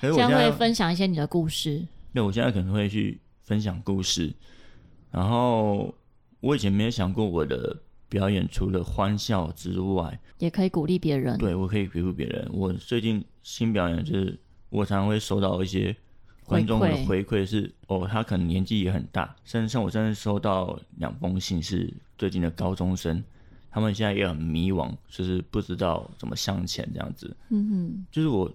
[0.01, 1.85] 现在会分享一些你的故事。
[2.13, 4.33] 对，我现在可能会去分享故事。
[5.11, 5.93] 然后
[6.41, 7.77] 我以前没有想过我的。
[8.09, 11.37] 表演除了欢笑之外，也可以鼓励别人。
[11.37, 12.49] 对，我可以鼓励别人。
[12.51, 15.95] 我最近新表演就是，我常常会收到一些
[16.45, 23.23] 观众的回馈，是哦，他可能年纪也很大，甚至像我甚至收到两封信，是最近的高中生，
[23.69, 27.37] 他们现在也很迷惘，就是不知道怎么向前这样子。
[27.49, 28.51] 嗯哼，就是我，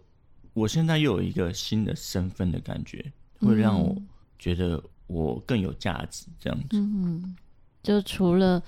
[0.52, 3.96] 我现在又有一个新的身份的感觉，会让我
[4.36, 6.66] 觉得我更有价值这样子。
[6.72, 7.36] 嗯哼，
[7.84, 8.60] 就除了。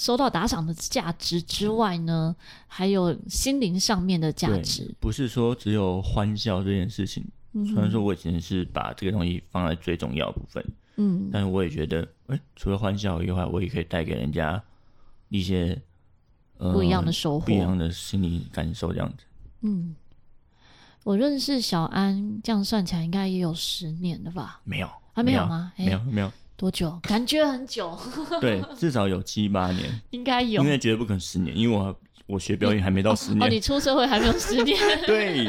[0.00, 2.34] 收到打赏的价值之外呢，
[2.66, 4.94] 还有心灵上面的价值。
[4.98, 7.22] 不是说只有欢笑这件事情。
[7.52, 10.64] 嗯、虽然说我以前是把这个东西放在最重要的部分，
[10.96, 14.62] 嗯，但是我也觉得，哎、欸，除了欢笑以外，我也可以带给人家
[15.28, 15.78] 一些、
[16.56, 19.24] 呃、不一样的收获，不一样的心理感受，这样子。
[19.60, 19.94] 嗯，
[21.04, 24.62] 我认识小安，这样算起来应该也有十年了吧？
[24.64, 25.74] 没有，还没有吗？
[25.76, 26.32] 没有，没有。
[26.60, 27.00] 多久？
[27.04, 27.98] 感觉很久。
[28.38, 30.62] 对，至少有七八年，应该有。
[30.62, 33.42] 因为绝对不可能十年，因为我我学表演还没到十年。
[33.42, 34.76] 哦，你出社会还没有十年。
[35.08, 35.46] 对，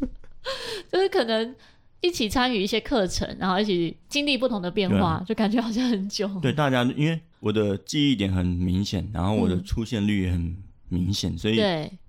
[0.90, 1.54] 就是可能
[2.00, 6.26] 一起参与一些课程，然后一起经历不同的变化，啊、就感觉好像很久。
[6.40, 10.56] 对，大家因为我的记忆点很明显，然后我的出现率也很
[10.88, 11.58] 明显，嗯、所以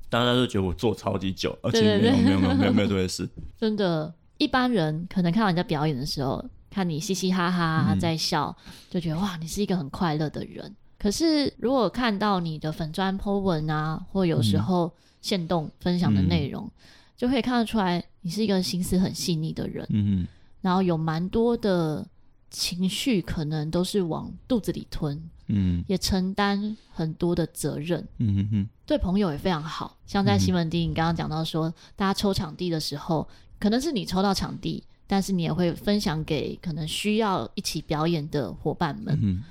[0.10, 3.28] 大家都觉得我做超级久，而且没有没有没有没有没有这回事。
[3.60, 6.42] 真的，一般人可能看到你在表演的时候。
[6.72, 10.76] 看你嘻嘻哈哈在笑，嗯、就觉得哇，你是一个很快乐的人。
[10.98, 16.72] 可是如果看到你的粉砖 po 文啊，或有时候限动分享的内容，嗯、
[17.18, 19.86] 就可以看得出来你是一个心思很细腻的人。
[19.90, 20.26] 嗯，
[20.62, 22.08] 然后有蛮多的
[22.50, 25.22] 情绪，可能都是往肚子里吞。
[25.54, 28.08] 嗯，也承担很多的责任。
[28.20, 29.98] 嗯哼哼，对朋友也非常好。
[30.06, 33.28] 像在西门町，你刚刚讲到说，大家抽场地的时候，
[33.60, 34.82] 可能是你抽到场地。
[35.12, 39.20] 但是你也会分享给可能需要一起表演的伙伴们。
[39.22, 39.44] 嗯，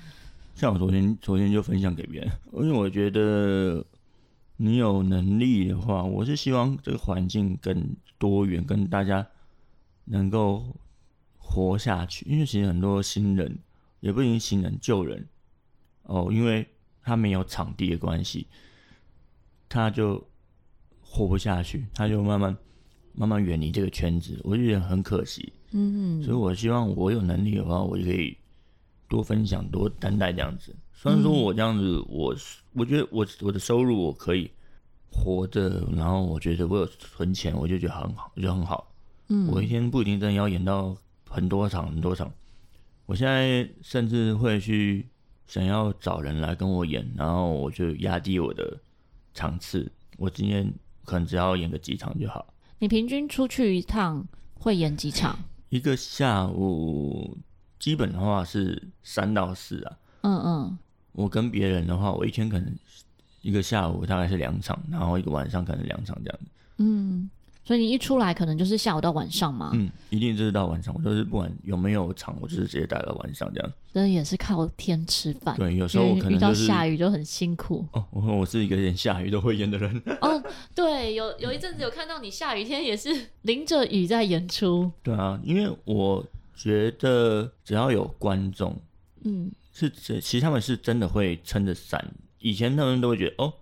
[0.55, 3.85] 像我昨天昨天就分享给别人，因为我觉得
[4.57, 9.27] 你有能力的话，我是希望这个环境更多元，跟大家
[10.05, 10.65] 能够
[11.37, 12.25] 活下去。
[12.27, 13.59] 因为其实很多新人
[13.99, 15.27] 也不一定新人旧人
[16.01, 16.67] 哦，因为
[17.03, 18.47] 他没有场地的关系，
[19.69, 20.27] 他就
[21.03, 22.57] 活不下去，他就慢慢。
[23.13, 25.51] 慢慢远离这个圈子，我就觉得很可惜。
[25.71, 28.37] 嗯哼，所以我希望我有能力的话，我就可以
[29.07, 30.75] 多分享、多担待这样子。
[30.93, 32.35] 虽然说我这样子，我
[32.73, 34.51] 我觉得我我的收入我可以
[35.09, 38.93] 活着，然后我觉得我有存钱，我就觉得很好，我觉得很好。
[39.29, 40.95] 嗯，我一天不一定真的要演到
[41.27, 42.31] 很多场很多场。
[43.05, 45.07] 我现在甚至会去
[45.47, 48.77] 想要找人来跟我演，然后我就压低我的
[49.33, 49.91] 场次。
[50.17, 50.71] 我今天
[51.03, 52.53] 可能只要演个几场就好。
[52.81, 55.37] 你平均出去一趟会演几场？
[55.69, 57.37] 一个下午
[57.79, 59.97] 基本的话是三到四啊。
[60.21, 60.77] 嗯嗯。
[61.11, 62.75] 我跟别人的话，我一天可能
[63.43, 66.45] 一个下午大概是两场，然后一个晚上可能两场这样子。
[66.77, 67.29] 嗯，
[67.63, 69.71] 所以你一出来可能就是下午到晚上嘛。
[69.73, 73.71] 嗯，一定就是到晚上，我就是不管有没有场，我就是直接待到晚上这样。
[73.93, 75.55] 真的也是靠天吃饭。
[75.57, 77.85] 对，有时候我可能、就是、遇到下雨就很辛苦。
[77.91, 80.01] 哦，我我是一个连下雨都会演的人。
[80.21, 80.43] 哦，
[80.73, 83.09] 对，有有一阵子有看到你下雨天也是
[83.43, 84.91] 淋着雨在演出。
[85.03, 88.75] 对啊，因为我觉得只要有观众，
[89.23, 92.13] 嗯，是其实他们是真的会撑着伞。
[92.39, 93.53] 以前他们都会觉得哦。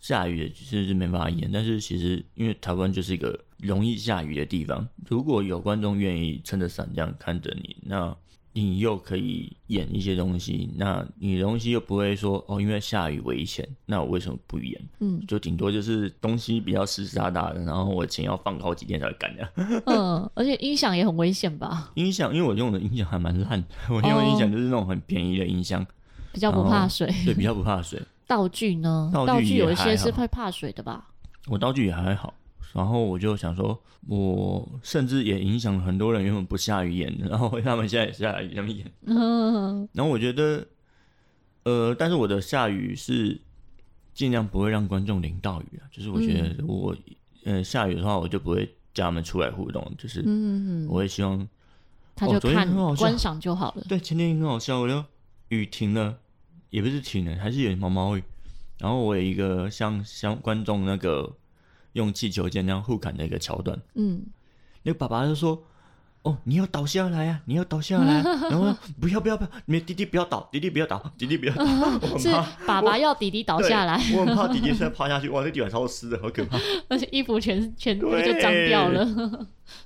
[0.00, 8.16] 下雨其实是没办法演，但是其实因为台湾就是一个容易下雨的地方，如果有观众愿意撑着伞这样看着你，那
[8.52, 14.80] 你又可以演一些东西，那你的东西又不会说哦，因为下雨危险，那我为什么不演？
[15.00, 19.46] 嗯，就顶多就是东西比较湿湿哒哒的，然后我钱要放好几天才会干掉。
[19.84, 21.90] 嗯，而且音响也很危险吧？
[21.96, 25.86] 音响，因为我用的音响还蛮烂，我用的音响就是那种很便宜的音箱，
[26.32, 27.06] 比较不怕水。
[27.26, 28.00] 对，比较不怕水。
[28.26, 29.10] 道具呢？
[29.12, 31.08] 道具有一些是会怕水的吧？
[31.46, 32.34] 我道具也还好，
[32.72, 38.84] 然后我就想说，我甚至也影响了很多人原本不下雨演的，然后他们现在也下雨他们演。
[39.92, 40.66] 然后我觉得，
[41.62, 43.40] 呃，但是我的下雨是
[44.12, 46.92] 尽量不会让观众淋到雨啊，就是我觉得我、
[47.44, 50.24] 嗯、呃下雨的话，我就不会叫他们出来互动，就是
[50.88, 51.46] 我会希望
[52.16, 53.84] 他就看观赏就好了。
[53.88, 55.04] 对，前天很好笑，我就
[55.50, 56.18] 雨停了。
[56.70, 58.22] 也不是停了，还是有毛毛雨。
[58.78, 61.34] 然后我有一个像像观众那个
[61.94, 63.80] 用气球剑那样互砍的一个桥段。
[63.94, 64.22] 嗯，
[64.82, 65.64] 那个爸爸就说
[66.22, 68.22] ：“哦，你要倒下来啊，你要倒下来啊。
[68.50, 71.64] ”然后说：“不要不要不要，你弟弟不要倒，弟弟不要倒， 弟弟不要倒。
[72.12, 72.30] 我”是
[72.66, 73.94] 爸爸要弟弟倒下来。
[74.14, 76.58] 我很怕弟弟现在趴下去， 哇，那地板超湿的，好可怕。
[76.88, 79.06] 而且衣服全全部就脏掉了。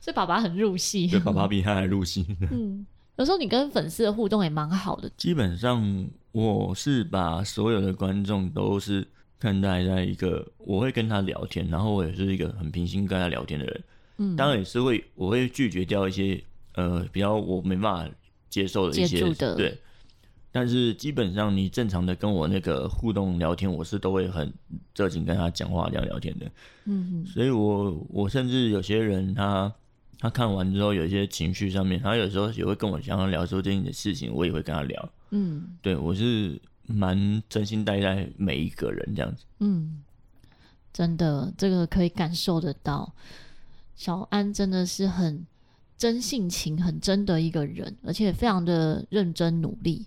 [0.01, 1.07] 所以爸爸很入戏。
[1.07, 2.27] 对，爸爸比他还入戏。
[2.51, 2.85] 嗯。
[3.20, 5.06] 有时候你跟粉丝的互动也蛮好的。
[5.14, 9.06] 基本上我是把所有的观众都是
[9.38, 13.85] 看待在一个，我会跟他聊天，然后我也是一个很平心跟他聊天的人。
[14.16, 16.42] 嗯，当然也是会，我会拒绝掉一些
[16.76, 18.11] 呃比较我没办法
[18.48, 19.78] 接受的一些的对。
[20.50, 24.50] 但是基本上你正常的跟我那个互动聊天，我是都会很
[24.96, 26.50] 热情跟他讲话聊聊天的。
[26.87, 29.70] 嗯，所以我我甚至有些人他。
[30.20, 35.09] 他看完之后有一些情绪上面，他有时候也会跟我想要聊说这件事情，我也会跟他聊。
[35.30, 39.44] 嗯，对，我是蛮真心待在每一个人这样子。
[39.61, 40.02] 嗯，
[40.92, 43.11] 真的，这个可以感受得到。
[43.96, 45.46] 小安真的是很
[45.96, 50.06] 真性情、很真的一个人，而且非常的认真努力。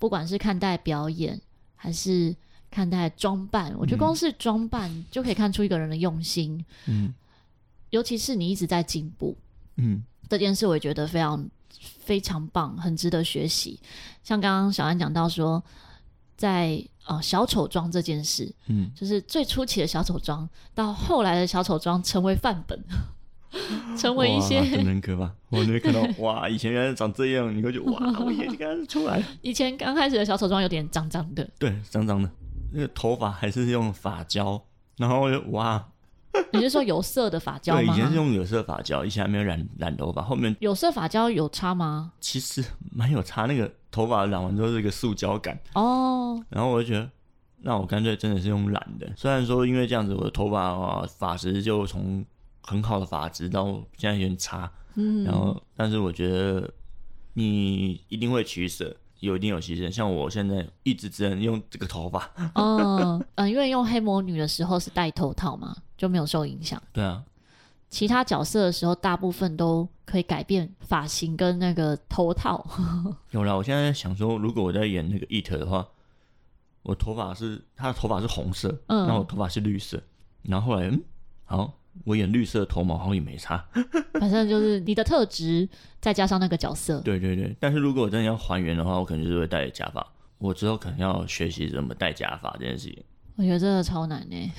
[0.00, 1.40] 不管是看待表演，
[1.76, 2.34] 还是
[2.68, 6.64] 看待装扮，我觉得光是装扮就可以看出一个人的用心。
[6.86, 7.14] 嗯。
[7.94, 9.36] 尤其是你一直在进步，
[9.76, 11.48] 嗯，这件事我也觉得非常
[12.00, 13.78] 非常棒，很值得学习。
[14.24, 15.62] 像刚刚小安讲到说，
[16.36, 22.76] 在呃小丑妆这件事，嗯，就是最初期的小丑妆，到后来的小丑妆成为范本，
[23.96, 25.32] 成为一些很可怕。
[25.50, 29.22] 我就会看到 哇，以前原来长这样，你会觉得哇，我眼睛刚刚出来。
[29.40, 32.28] 以前刚开始的小丑妆有点脏脏的，对，脏脏的，
[32.72, 34.60] 那个头发还是用发胶，
[34.96, 35.86] 然后就哇。
[36.52, 37.80] 你是说有色的发胶吗？
[37.80, 40.22] 对，以前是用有色发胶，以前还没有染染头发。
[40.22, 42.12] 后面有色发胶有差吗？
[42.20, 46.42] 其实蛮有差，那个头发染完之后是一个塑胶感哦。
[46.48, 47.10] 然后我就觉得，
[47.62, 49.10] 那我干脆真的是用染的。
[49.16, 52.24] 虽然说因为这样子，我的头发啊发质就从
[52.62, 53.66] 很好的发质到
[53.96, 54.70] 现在有点差。
[54.94, 55.24] 嗯。
[55.24, 56.70] 然后，但是我觉得
[57.34, 58.96] 你一定会取舍。
[59.20, 62.30] 有一定有牺牲，像我现在一直只能用这个头发。
[62.56, 66.82] 嗯嗯，因为用黑魔女的时候是戴头套嘛，就没有受影响。
[66.92, 67.24] 对啊，
[67.88, 72.64] 其他角色的时候，大部分都可以改变发型跟那个头套。
[73.32, 75.86] 有了，我现在想说，如果我在演那个 It 的话，
[76.82, 80.02] 我头发是他的头发是红色，嗯，然后我头发是绿色，
[80.42, 81.02] 然后后来嗯，
[81.44, 81.74] 好。
[82.04, 83.64] 我演绿色头毛好像也没差，
[84.18, 85.68] 反正就是你的特质
[86.00, 87.00] 再加上那个角色。
[87.02, 90.04] 对对对，但是如果我真的要还原的话，我可能就是会戴假发。
[90.38, 93.00] 我之后可能要学习怎么戴假发这件事情。
[93.36, 94.52] 我觉得真的超难呢。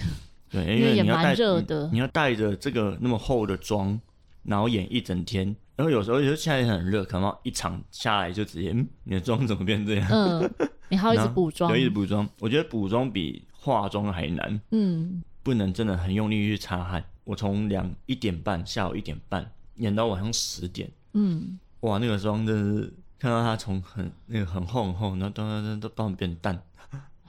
[0.64, 1.90] 对，因为也蛮热的。
[1.92, 4.00] 你要带着这个那么厚的妆，
[4.44, 5.56] 然后演一整天。
[5.76, 10.08] 然后有时候有时候现在很热，可能一场下来就直接，嗯，你的妆怎么变这样？
[10.10, 10.50] 嗯，
[10.88, 12.26] 你还要一直补妆，对，一直补妆。
[12.40, 14.62] 我觉得补妆比化妆还难。
[14.72, 17.04] 嗯，不能真的很用力去擦汗。
[17.26, 26.58] 我从两一点半下午一点半演到晚上十点，嗯，哇，那个妆真的是看到它从很那个很厚很厚，然后当当当当变淡。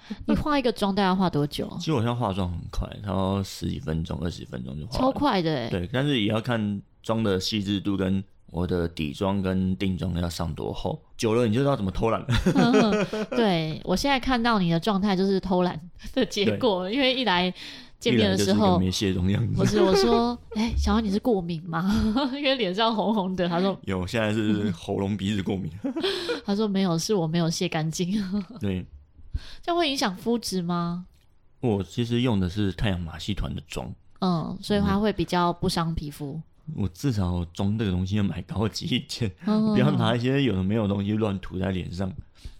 [0.26, 1.70] 你化一个妆大概要化多久？
[1.78, 4.98] 其实我现在化妆很快，然后十几分钟、二十分钟就化。
[4.98, 5.68] 超快的哎。
[5.68, 12.26] 对，但是也要看妆的细致度跟我的底妆跟定妆要上多厚，久了你就知道怎么偷懒了。
[13.36, 15.80] 对，我现在看到你的状态就是偷懒
[16.14, 17.52] 的结果，因为一来。
[17.98, 19.54] 见面的时候没卸妆样子。
[19.56, 21.90] 不是我说，哎、欸，小安你是过敏吗？
[22.34, 23.48] 因为脸上红红的。
[23.48, 25.72] 他说有，现在是喉咙鼻子过敏。
[26.44, 28.22] 他说没有，是我没有卸干净。
[28.60, 28.84] 对，
[29.62, 31.06] 这样会影响肤质吗？
[31.60, 36.40] 我其实用的是太阳马戏团的妆，嗯，所以它会比较不伤皮肤。
[36.74, 42.12] 我至少妆这个东西要买高级一点，嗯、不要拿一些有的没有的东西乱涂在脸上。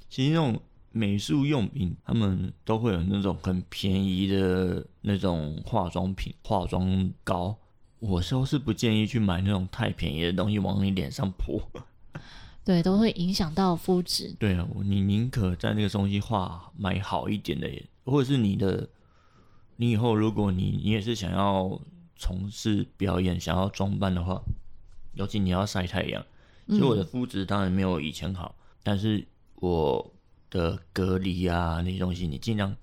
[0.09, 0.61] 其实那种
[0.93, 7.57] 美术用品，他们都会有那种很便宜的那种化妆品、化妆膏。
[7.99, 11.61] 我都是不建议去买那种太便宜的东西往你脸上泼。
[12.67, 14.37] 对，都会影响到肤质。
[14.39, 17.67] 对啊，你宁可在那个东西画买好一点的，
[18.05, 18.87] 或者是你的，
[19.77, 21.81] 你以后如果你你也是想要。
[22.19, 24.41] 从事表演，想要装扮的话，
[25.13, 26.25] 尤其你要晒太阳。
[26.67, 29.23] 其实我的肤质当然没有以前好，嗯、但是
[29.57, 30.15] 我
[30.49, 32.75] 的隔离啊那些东西，你尽量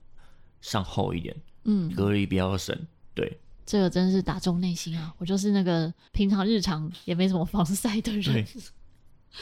[0.62, 2.78] 上厚一点，嗯，隔离比较省。
[3.16, 5.12] 对，这个真是打中内心啊！
[5.18, 8.46] 我就是那个平常日常也没什么防晒的人，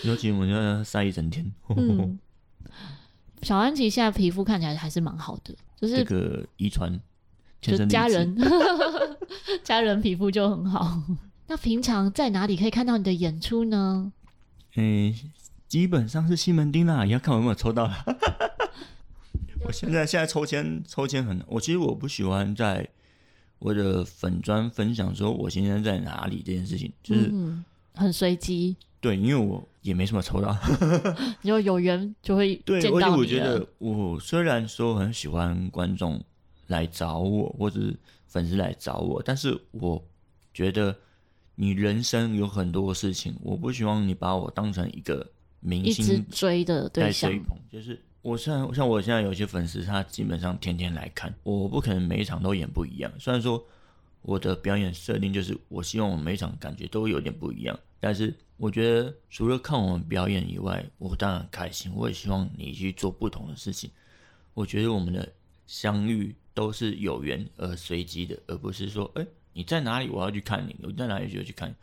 [0.04, 1.52] 尤其我要晒一整天。
[1.70, 2.20] 嗯、
[3.42, 7.00] 小安琪现在皮肤看起来还是蛮好的，就是这个遗传。
[7.62, 8.36] 就是家人，
[9.64, 11.00] 家人皮肤就很好。
[11.46, 14.12] 那平常在哪里可以看到你的演出呢？
[14.76, 15.32] 嗯、欸，
[15.68, 18.04] 基本上是西门町啦，也要看我有没有抽到啦。
[19.64, 22.90] 我现在现在抽签抽签很，我其实我不喜欢在
[23.60, 27.64] 我的粉砖分享说我现在在哪里这件事情，就是、嗯、
[27.94, 28.76] 很随机。
[29.00, 30.58] 对，因为我也没什么抽到，
[31.42, 32.82] 你就有缘就会 见到你。
[32.82, 36.24] 对，而且我觉得我虽然说很喜欢观众。
[36.68, 37.94] 来找我，或者是
[38.28, 40.02] 粉丝来找我，但是我
[40.54, 40.96] 觉得
[41.56, 45.30] 你人生有很多事情，我不希望你把我当成一个
[45.60, 47.30] 明星一直追的对象。
[47.70, 53.12] 就是我像像我现在有些粉丝，他基本上天天来看，我不可能每一场都演不一样。
[53.20, 53.62] 虽然说
[54.22, 61.92] 我的表演设定就是我希望我每一场感觉都有点不一样，但是我觉得除了看我们表演以外，我当然很开心。
[61.96, 63.90] 我也希望你去做不同的事情。
[64.54, 65.28] 我觉得我们的
[65.66, 66.36] 相遇。
[66.54, 71.74] 都是有缘而随机的，而不是说，哎、欸，你在哪里，我要去看你；我在哪里就去看你。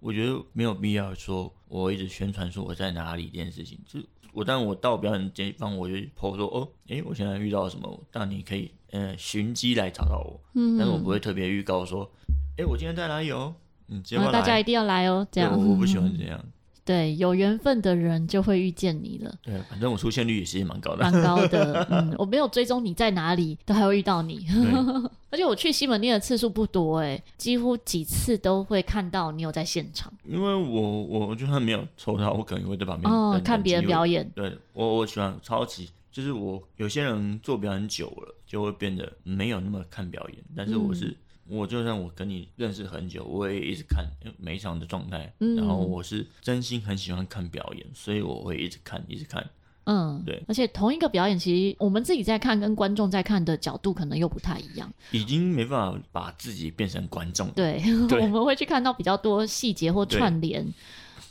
[0.00, 3.78] 我觉得没有必要说，我一直宣传说我在哪里这件事情。
[3.86, 4.00] 就
[4.32, 10.40] 我，当我到表演地方，我就 po 说，哦，哎、欸，我现在遇到了什么，但你可以，呃，寻机来找到我。
[10.54, 12.10] 嗯，但是我不会特别预告说，
[12.56, 13.54] 哎、欸，我今天在哪里哦，
[13.88, 15.52] 嗯，结果大家一定要来哦，这样。
[15.52, 16.42] 我，我不喜欢这样。
[16.84, 19.34] 对，有缘分的人就会遇见你了。
[19.42, 21.02] 对，反正我出现率也是蛮高的。
[21.02, 24.46] 蛮高的， 嗯，我没有追踪你在哪里，都还会遇到你。
[25.30, 30.12] 而且我去西门町的次数不多，哎，几乎几次都会看到你有在现场。
[30.24, 34.30] 因为我我就算没有抽到，我可能会在旁边哦看别人表演。
[34.36, 41.06] 对，我我喜欢超级，就是我有些人做表演久了，就会变得没有那么看表演，但是我是。
[41.06, 41.16] 嗯
[41.48, 44.04] 我就算我跟你认识很久，我也一直看
[44.38, 49.48] 每一场的状态，嗯，然后我是真心很喜欢看表演，所以我会一直看，一直看。
[49.84, 50.42] 嗯，对。
[50.48, 54.92] 而且同一个表演，其实我们自己在看，跟观众在看的角度可能又不太一样。
[55.12, 57.48] 已经没办法把自己变成观众。
[57.52, 60.66] 对，对 我们会去看到比较多细节或串联，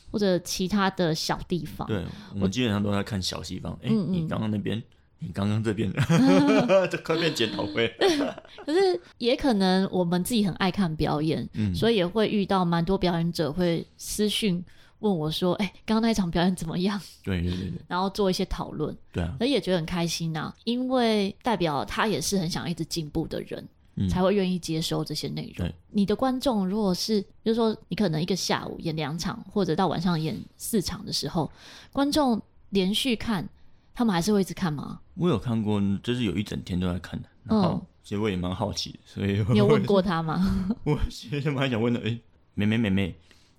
[0.10, 1.86] 或者其他的小地方。
[1.88, 3.78] 对，我们基本上都在看小地方。
[3.84, 4.82] 哎，你刚刚那边。
[5.26, 5.92] 你刚刚这边，
[6.92, 7.88] 这快变检讨会。
[8.66, 14.64] 可是也可能我们自己很爱看表演，嗯，所以也会遇到蛮多表演者会私讯
[15.00, 18.96] 问我说：“哎、欸，刚刚那一场表演怎么样？”对对对对，然后做一些讨论。
[19.12, 25.68] 对啊，所以也觉得很开心呐、啊，因为代表他也是很想一直进步的人，嗯、才会愿意接收这些内容。
[25.68, 31.52] 对你的观众如果是，就是说你可能一个下午演两场，或者到晚上演四场的时候，
[31.92, 33.48] 观众连续看。
[33.96, 35.00] 他们还是会一直看吗？
[35.14, 37.30] 我有看过，就是有一整天都在看的。
[37.46, 40.68] 然后其实我也蛮好奇，所以你有问过他吗？
[40.84, 42.00] 我其实蛮想问的。
[42.02, 42.22] 哎、欸，
[42.56, 43.16] 妹妹妹妹，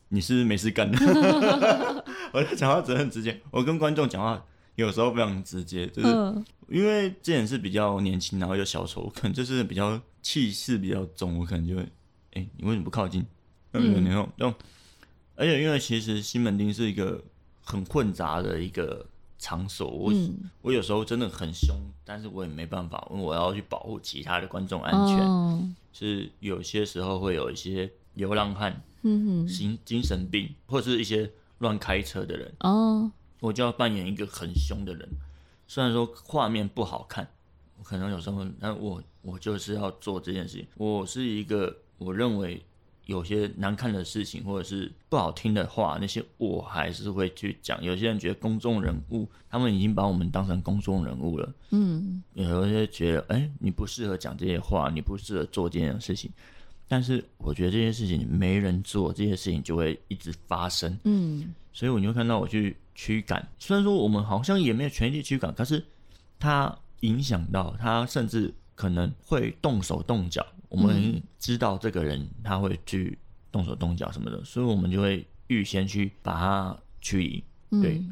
[0.08, 0.98] 你是不是没事干的？
[2.34, 3.40] 我在讲话真的很直接。
[3.50, 6.08] 我跟观众讲话有时候非常直接，就是
[6.68, 11.82] 因为之前是比较年轻，然后又小丑，可能就是比较气势比较重，我可能就会，
[12.32, 13.24] 哎、欸，你为什么不靠近？
[13.72, 14.56] 嗯，然后，然后，
[15.34, 17.22] 而且因为其实西门町是一个
[17.62, 19.06] 很混杂的一个。
[19.38, 25.18] 场所，我、嗯、我有时候真的很凶，但是我也没办法，因为我要去保护其他的观众安全。
[25.20, 33.10] 哦、是有些时候会有一些流浪汉，嗯哼，精精神病或是一些乱开车的人，哦，
[33.40, 35.08] 我就要扮演一个很凶的人。
[35.68, 37.28] 虽然说画面不好看，
[37.78, 40.66] 我可能有时候，但我我就是要做这件事情。
[40.76, 42.64] 我是一个我认为
[43.06, 47.82] 有些难看的事情或者是不好听的话，那些我还是会去讲。
[47.82, 51.52] 有些人觉得公众人物，他们已经把我们当成公众人物了。
[51.70, 56.30] 嗯，有些觉得，哎、欸，你不适合讲这些话，你不适合做这件事情。
[56.88, 60.96] 但是我觉得这些事情没人做，这些事情就会一直发生。
[61.04, 63.46] 嗯，所以我就会看到我去驱赶。
[63.58, 65.84] 虽然说我们好像也没有全力驱赶，可是
[66.38, 70.44] 它影响到他，甚至可能会动手动脚。
[70.68, 73.18] 我们知道这个人他会去
[73.50, 77.44] 动手动脚什么的，所以我们就会预先去把他驱离。
[77.82, 78.02] 对，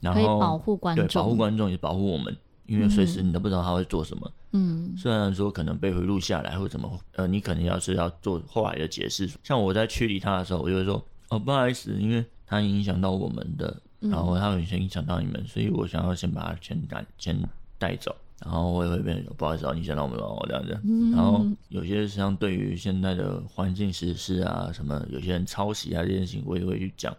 [0.00, 2.36] 然后保护观众，对，保护观众也保护我们。
[2.66, 9.28] 因为随时你都不知道他会做什么，嗯，虽然说可能被回录下来或怎么，呃，你可能要是要做后来的解释。
[9.42, 17.36] 像我在驱离他的时候，我就会说，哦，不好意思，因为他影响到我们的，然后他会先影响到你们，所以我想要先把他先带先
[17.76, 20.80] 带走，然后我也会变，不好意思，啊，你先让我们了，这样子。
[21.14, 27.14] 然后有些像对于现在的环境实施啊，什么有些人抄袭啊这件事情，我也会去讲。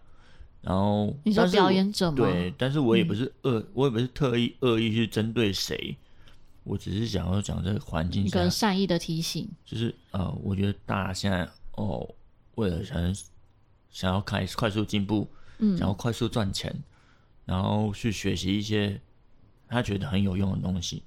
[0.62, 2.18] 然后你说表演者吗？
[2.18, 5.96] 对，但是我也不是恶，嗯、我也不是特意恶意去针对谁，
[6.64, 12.08] 我只是想要讲这个环境下，一个善意的提醒，就是呃，我觉得大家现在哦，
[12.56, 13.16] 为了想
[13.90, 16.72] 想要开快速进步，嗯，想要快速赚钱，
[17.46, 19.02] 然后去学习一些
[19.68, 21.02] 他觉得很有用的东西，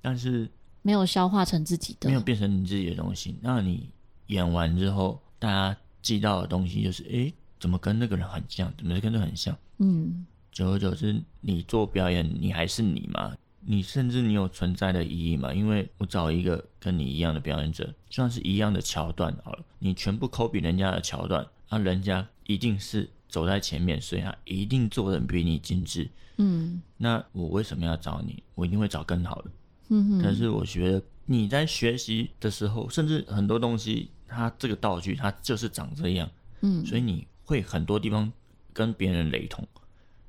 [0.00, 0.50] 但是
[0.82, 3.90] 没有消化成自己的，没有变成你自己的东西，那你
[4.26, 7.10] 演完之后，大家记到的东西就是哎。
[7.12, 8.72] 诶怎么跟那个人很像？
[8.78, 9.58] 怎么跟那个很像？
[9.78, 13.36] 嗯，久而久之，你做表演，你还是你吗？
[13.62, 15.52] 你甚至你有存在的意义吗？
[15.52, 26.08] 因为我找一个跟你一样的表演者，算是一样的桥段好了，你全部 copy 人家的桥段，那人家一定是走在前面，所以他一定做的比你精致。
[26.36, 28.40] 嗯，那我为什么要找你？
[28.54, 29.50] 我一定会找更好的。
[29.88, 36.30] 嗯哼，可是我觉得你在学习的时候，甚至很多东西，它这个道具它就是长这样。
[36.60, 37.26] 嗯，所以你。
[37.48, 38.30] 会很多地方
[38.74, 39.66] 跟别人雷同，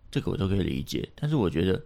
[0.09, 1.09] 这个我都可以理解。
[1.15, 1.83] 但是我觉得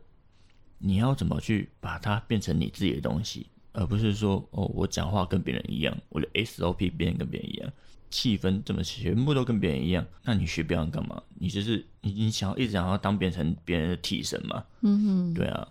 [0.77, 7.73] 你要怎么去把它变成你自己的东西，而不是说哦，我讲话跟别人一样，我的 SOP 变跟别人一样，
[8.11, 10.05] 气氛怎么全部都跟别人一样？
[10.23, 11.19] 那你学别人干嘛？
[11.33, 14.63] 你就是你你想要一直想要当变成别人的替身嘛？
[14.81, 15.67] 嗯哼，对啊，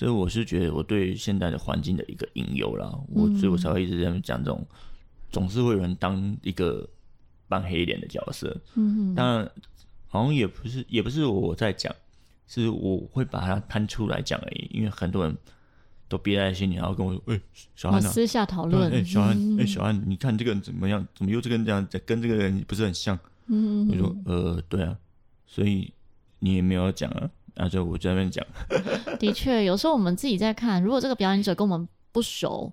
[0.00, 4.66] 所以我是觉得我对现在的环境的一个隐忧啦，我所以我才会一直在讲这种，
[5.30, 6.88] 总是会有人当一个。
[7.50, 9.50] 扮黑脸的角色，嗯哼，当然
[10.06, 11.92] 好像也不是，也不是我在讲，
[12.46, 14.70] 是我会把它摊出来讲而已。
[14.72, 15.36] 因为很多人
[16.08, 17.42] 都憋在心里，然后跟我说：“哎、欸，
[17.74, 21.04] 小安、啊，私下讨论，哎、欸，小安，哎、欸，小安，你看这个人怎么样？
[21.12, 21.84] 怎么又这个人这样？
[22.06, 23.18] 跟这个人不是很像？”
[23.50, 24.96] 嗯哼，我说：“呃，对啊，
[25.44, 25.92] 所以
[26.38, 27.28] 你也没有讲啊，
[27.60, 28.44] 那就我在那边讲。
[29.20, 32.72] ”的确，有时候我们自己在看，如果这个表演者跟我们不熟。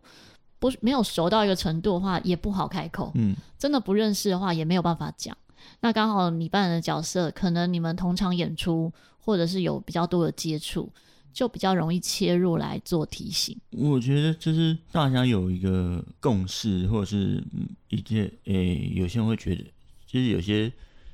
[0.60, 3.12] 不没有熟到一个程度的话，也不好开口。
[3.14, 5.38] 嗯，真的不认识的话，也没有办法讲。
[5.82, 10.92] 那刚好你扮演的角色，可能你们同场演出，或者是有比较多的接触，
[11.32, 13.56] 就比较容易切入来做提醒。
[13.70, 17.44] 我觉得就是大家有一个共识，或者是
[17.90, 19.64] 一些诶、欸，有些人会觉得，
[20.08, 20.74] 其实有些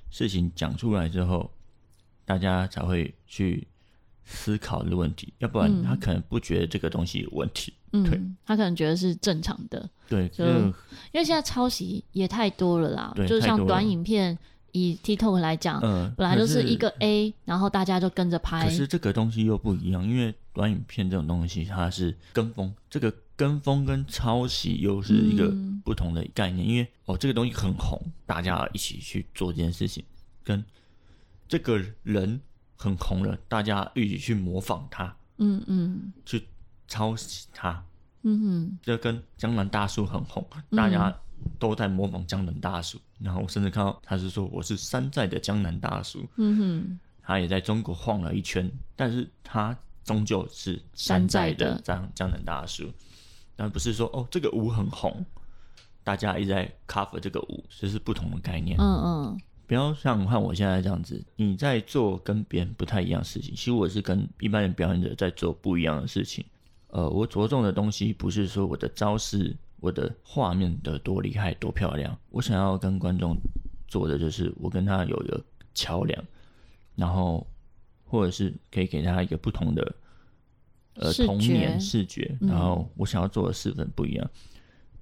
[0.09, 1.51] 事情讲出来之后，
[2.25, 3.67] 大家才会去
[4.25, 7.73] 思考的问题，要不然他可能不觉得这个东西有问题。
[7.91, 9.87] 嗯，对他可能觉得是正常的。
[10.09, 10.73] 对，就因
[11.13, 13.11] 为现在抄袭也太多了啦。
[13.15, 14.37] 对，就像短影片，
[14.71, 18.63] 以 TikTok 来讲，嗯，本来就是一个 A，然后大家就跟着拍。
[18.65, 25.53] 可是这个东西又不一样，因为短影片这种东西它是跟风，这个跟风跟抄袭又是一个
[25.83, 26.65] 不同的概念。
[26.65, 30.03] 嗯、因为哦，这个东西很红，大家一起去做这件事情，
[30.43, 30.63] 跟
[31.53, 32.41] 这个人
[32.75, 35.15] 很红了，大家一起去模仿他。
[35.37, 36.47] 嗯嗯，去。
[36.85, 37.83] 抄袭他，
[38.21, 41.17] 嗯哼，就跟江南大叔很红，大家
[41.57, 51.81] 都在模仿江南大叔，嗯、然后我甚至看到他是说我是山寨的江南大叔，嗯哼，他也在中国晃了一圈，但是他终究是山寨的。
[51.81, 52.91] 江江南大叔，
[53.55, 55.25] 但不是说哦这个舞很红，
[56.03, 66.43] 大家一直在 cover 这个舞，这是不同的概念，嗯嗯，不要像看我现在这样子，你在做跟别人不太一样的事情，其实我是跟一般人表演者在做不一样的事情。
[66.87, 73.35] 呃，我着重的东西不是说我的招式、我的画面的多厉害、多漂亮，我想要跟观众
[73.87, 75.43] 做的就是我跟他有一个
[75.73, 76.23] 桥梁，
[76.95, 77.47] 然后
[78.05, 79.95] 或者是可以给他一个不同的
[80.95, 84.29] 呃童年视觉，然后我想要做的四分不一样。
[84.33, 84.39] 嗯、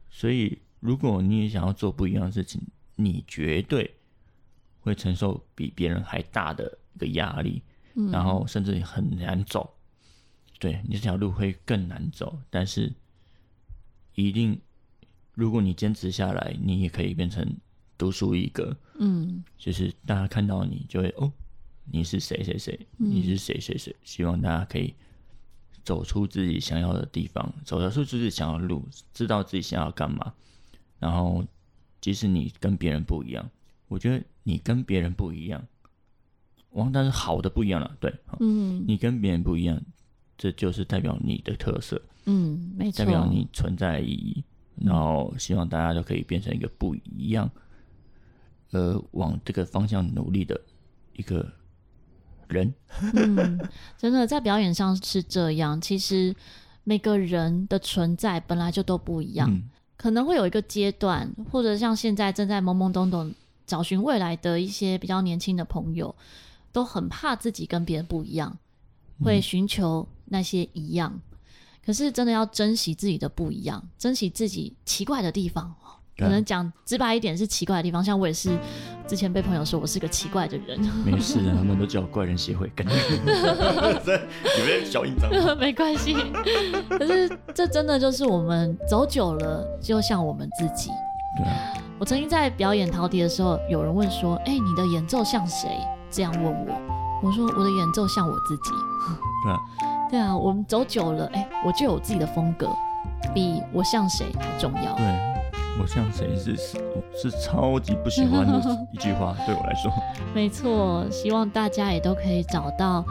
[0.09, 2.61] 所以，如果你也想要做不一样的事情，
[2.95, 3.93] 你绝对
[4.81, 7.63] 会承受比别人还大的一个压力，
[7.95, 9.73] 嗯、然后甚至很难走。
[10.59, 12.93] 对，你这条路会更难走，但是
[14.13, 14.59] 一定，
[15.33, 17.43] 如果你坚持下来，你也可以变成
[17.97, 18.75] 独树一格。
[18.99, 21.31] 嗯，就是大家看到你就会哦，
[21.85, 23.95] 你是谁谁谁，你是谁谁谁。
[24.03, 24.93] 希望大家可以
[25.83, 30.33] 走出自己想要的地方，走出自己想要的路，知道自己想要干嘛。
[30.99, 31.43] 然后，
[31.99, 33.49] 即使你跟别人不一样，
[33.91, 35.61] 我觉得你跟别人不一样，
[36.69, 39.77] 王丹是好的不一样了，对，嗯，你跟别人不一样，
[40.37, 44.41] 这就是代表你的特色，嗯，没错，代表你存在的意义。
[44.77, 47.51] 然后，希望大家都可以变成一个不一样，
[48.71, 50.59] 呃，往这个方向努力的
[51.17, 51.45] 一个
[52.47, 52.73] 人。
[53.13, 53.59] 嗯，
[53.97, 55.81] 真的在表演上是这样。
[55.81, 56.33] 其实
[56.85, 59.51] 每个人的存在本来就都不一样。
[59.51, 59.69] 嗯
[60.01, 63.31] 可能会有一个阶段，或者像现在正在懵懵懂懂
[63.71, 66.13] 找寻未来的一些比较年轻的朋友，
[66.73, 68.57] 都很怕自己跟别人不一样，
[69.23, 71.13] 会寻求那些一样。
[71.15, 71.37] 嗯。
[71.85, 75.73] 可是真的要珍惜自己的不一样，珍惜自己奇怪的地方。
[76.17, 78.55] 可能讲直白一点是奇怪的地方，像我也是
[79.07, 80.77] 之前被朋友说我是个奇怪的人。
[81.05, 82.93] 没事啊，他们都叫怪人协会，感 觉
[84.59, 85.31] 有没有小印章？
[85.57, 86.13] 没关系，
[86.89, 90.91] 可是这真的就是我们走久了，就像我们自己。
[91.37, 91.80] 对啊。
[92.01, 95.69] 我曾经在表演陶笛的时候，有人问说：“哎、欸，你的演奏像谁？”
[96.09, 96.75] 这样问我，
[97.21, 98.71] 我说：“我的演奏像我自己。”
[99.45, 99.59] 对啊。
[100.09, 102.67] 对啊，我们走久了，哎、欸，我就有自己的风格，
[103.35, 104.95] 比我像谁还重要。
[104.95, 105.05] 对。
[105.79, 106.79] 我像谁是是
[107.13, 108.59] 是超级不喜欢的
[108.91, 109.91] 一句话，对我来说。
[110.33, 113.05] 没错，希望大家也都可以找到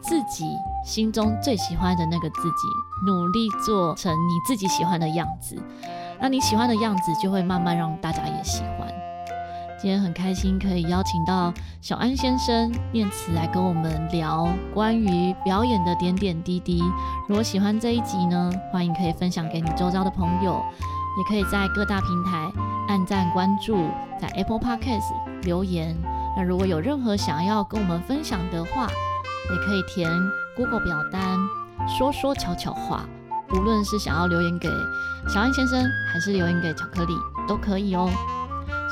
[0.00, 0.44] 自己
[0.84, 2.66] 心中最喜欢的那个自己，
[3.06, 5.56] 努力做成你自己喜欢的样子。
[6.22, 8.86] 那你喜欢的样子，就会慢慢让大家也喜欢。
[9.76, 16.80] 今天很开心可以邀请到小安先生念慈来跟我们聊关于表演的点点滴滴。
[17.28, 20.62] 如果喜欢这一集呢，欢迎可以分享给你周遭的朋友。
[21.18, 22.50] 也可以在各大平台
[22.88, 23.76] 按赞关注，
[24.18, 25.12] 在 Apple Podcast
[25.42, 25.94] 留言。
[26.36, 28.86] 那如果有任何想要跟我们分享的话，
[29.50, 30.08] 也可以填
[30.56, 31.36] Google 表单，
[31.86, 33.04] 说说悄悄话。
[33.54, 34.68] 无论是想要留言给
[35.28, 37.14] 小安先生，还是留言给巧克力，
[37.46, 38.10] 都可以哦。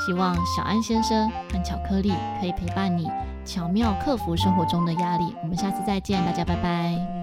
[0.03, 3.09] 希望小安先生和巧克力可以陪伴你，
[3.45, 5.35] 巧妙克服生活中的压力。
[5.43, 7.20] 我们下次再见，大家拜拜。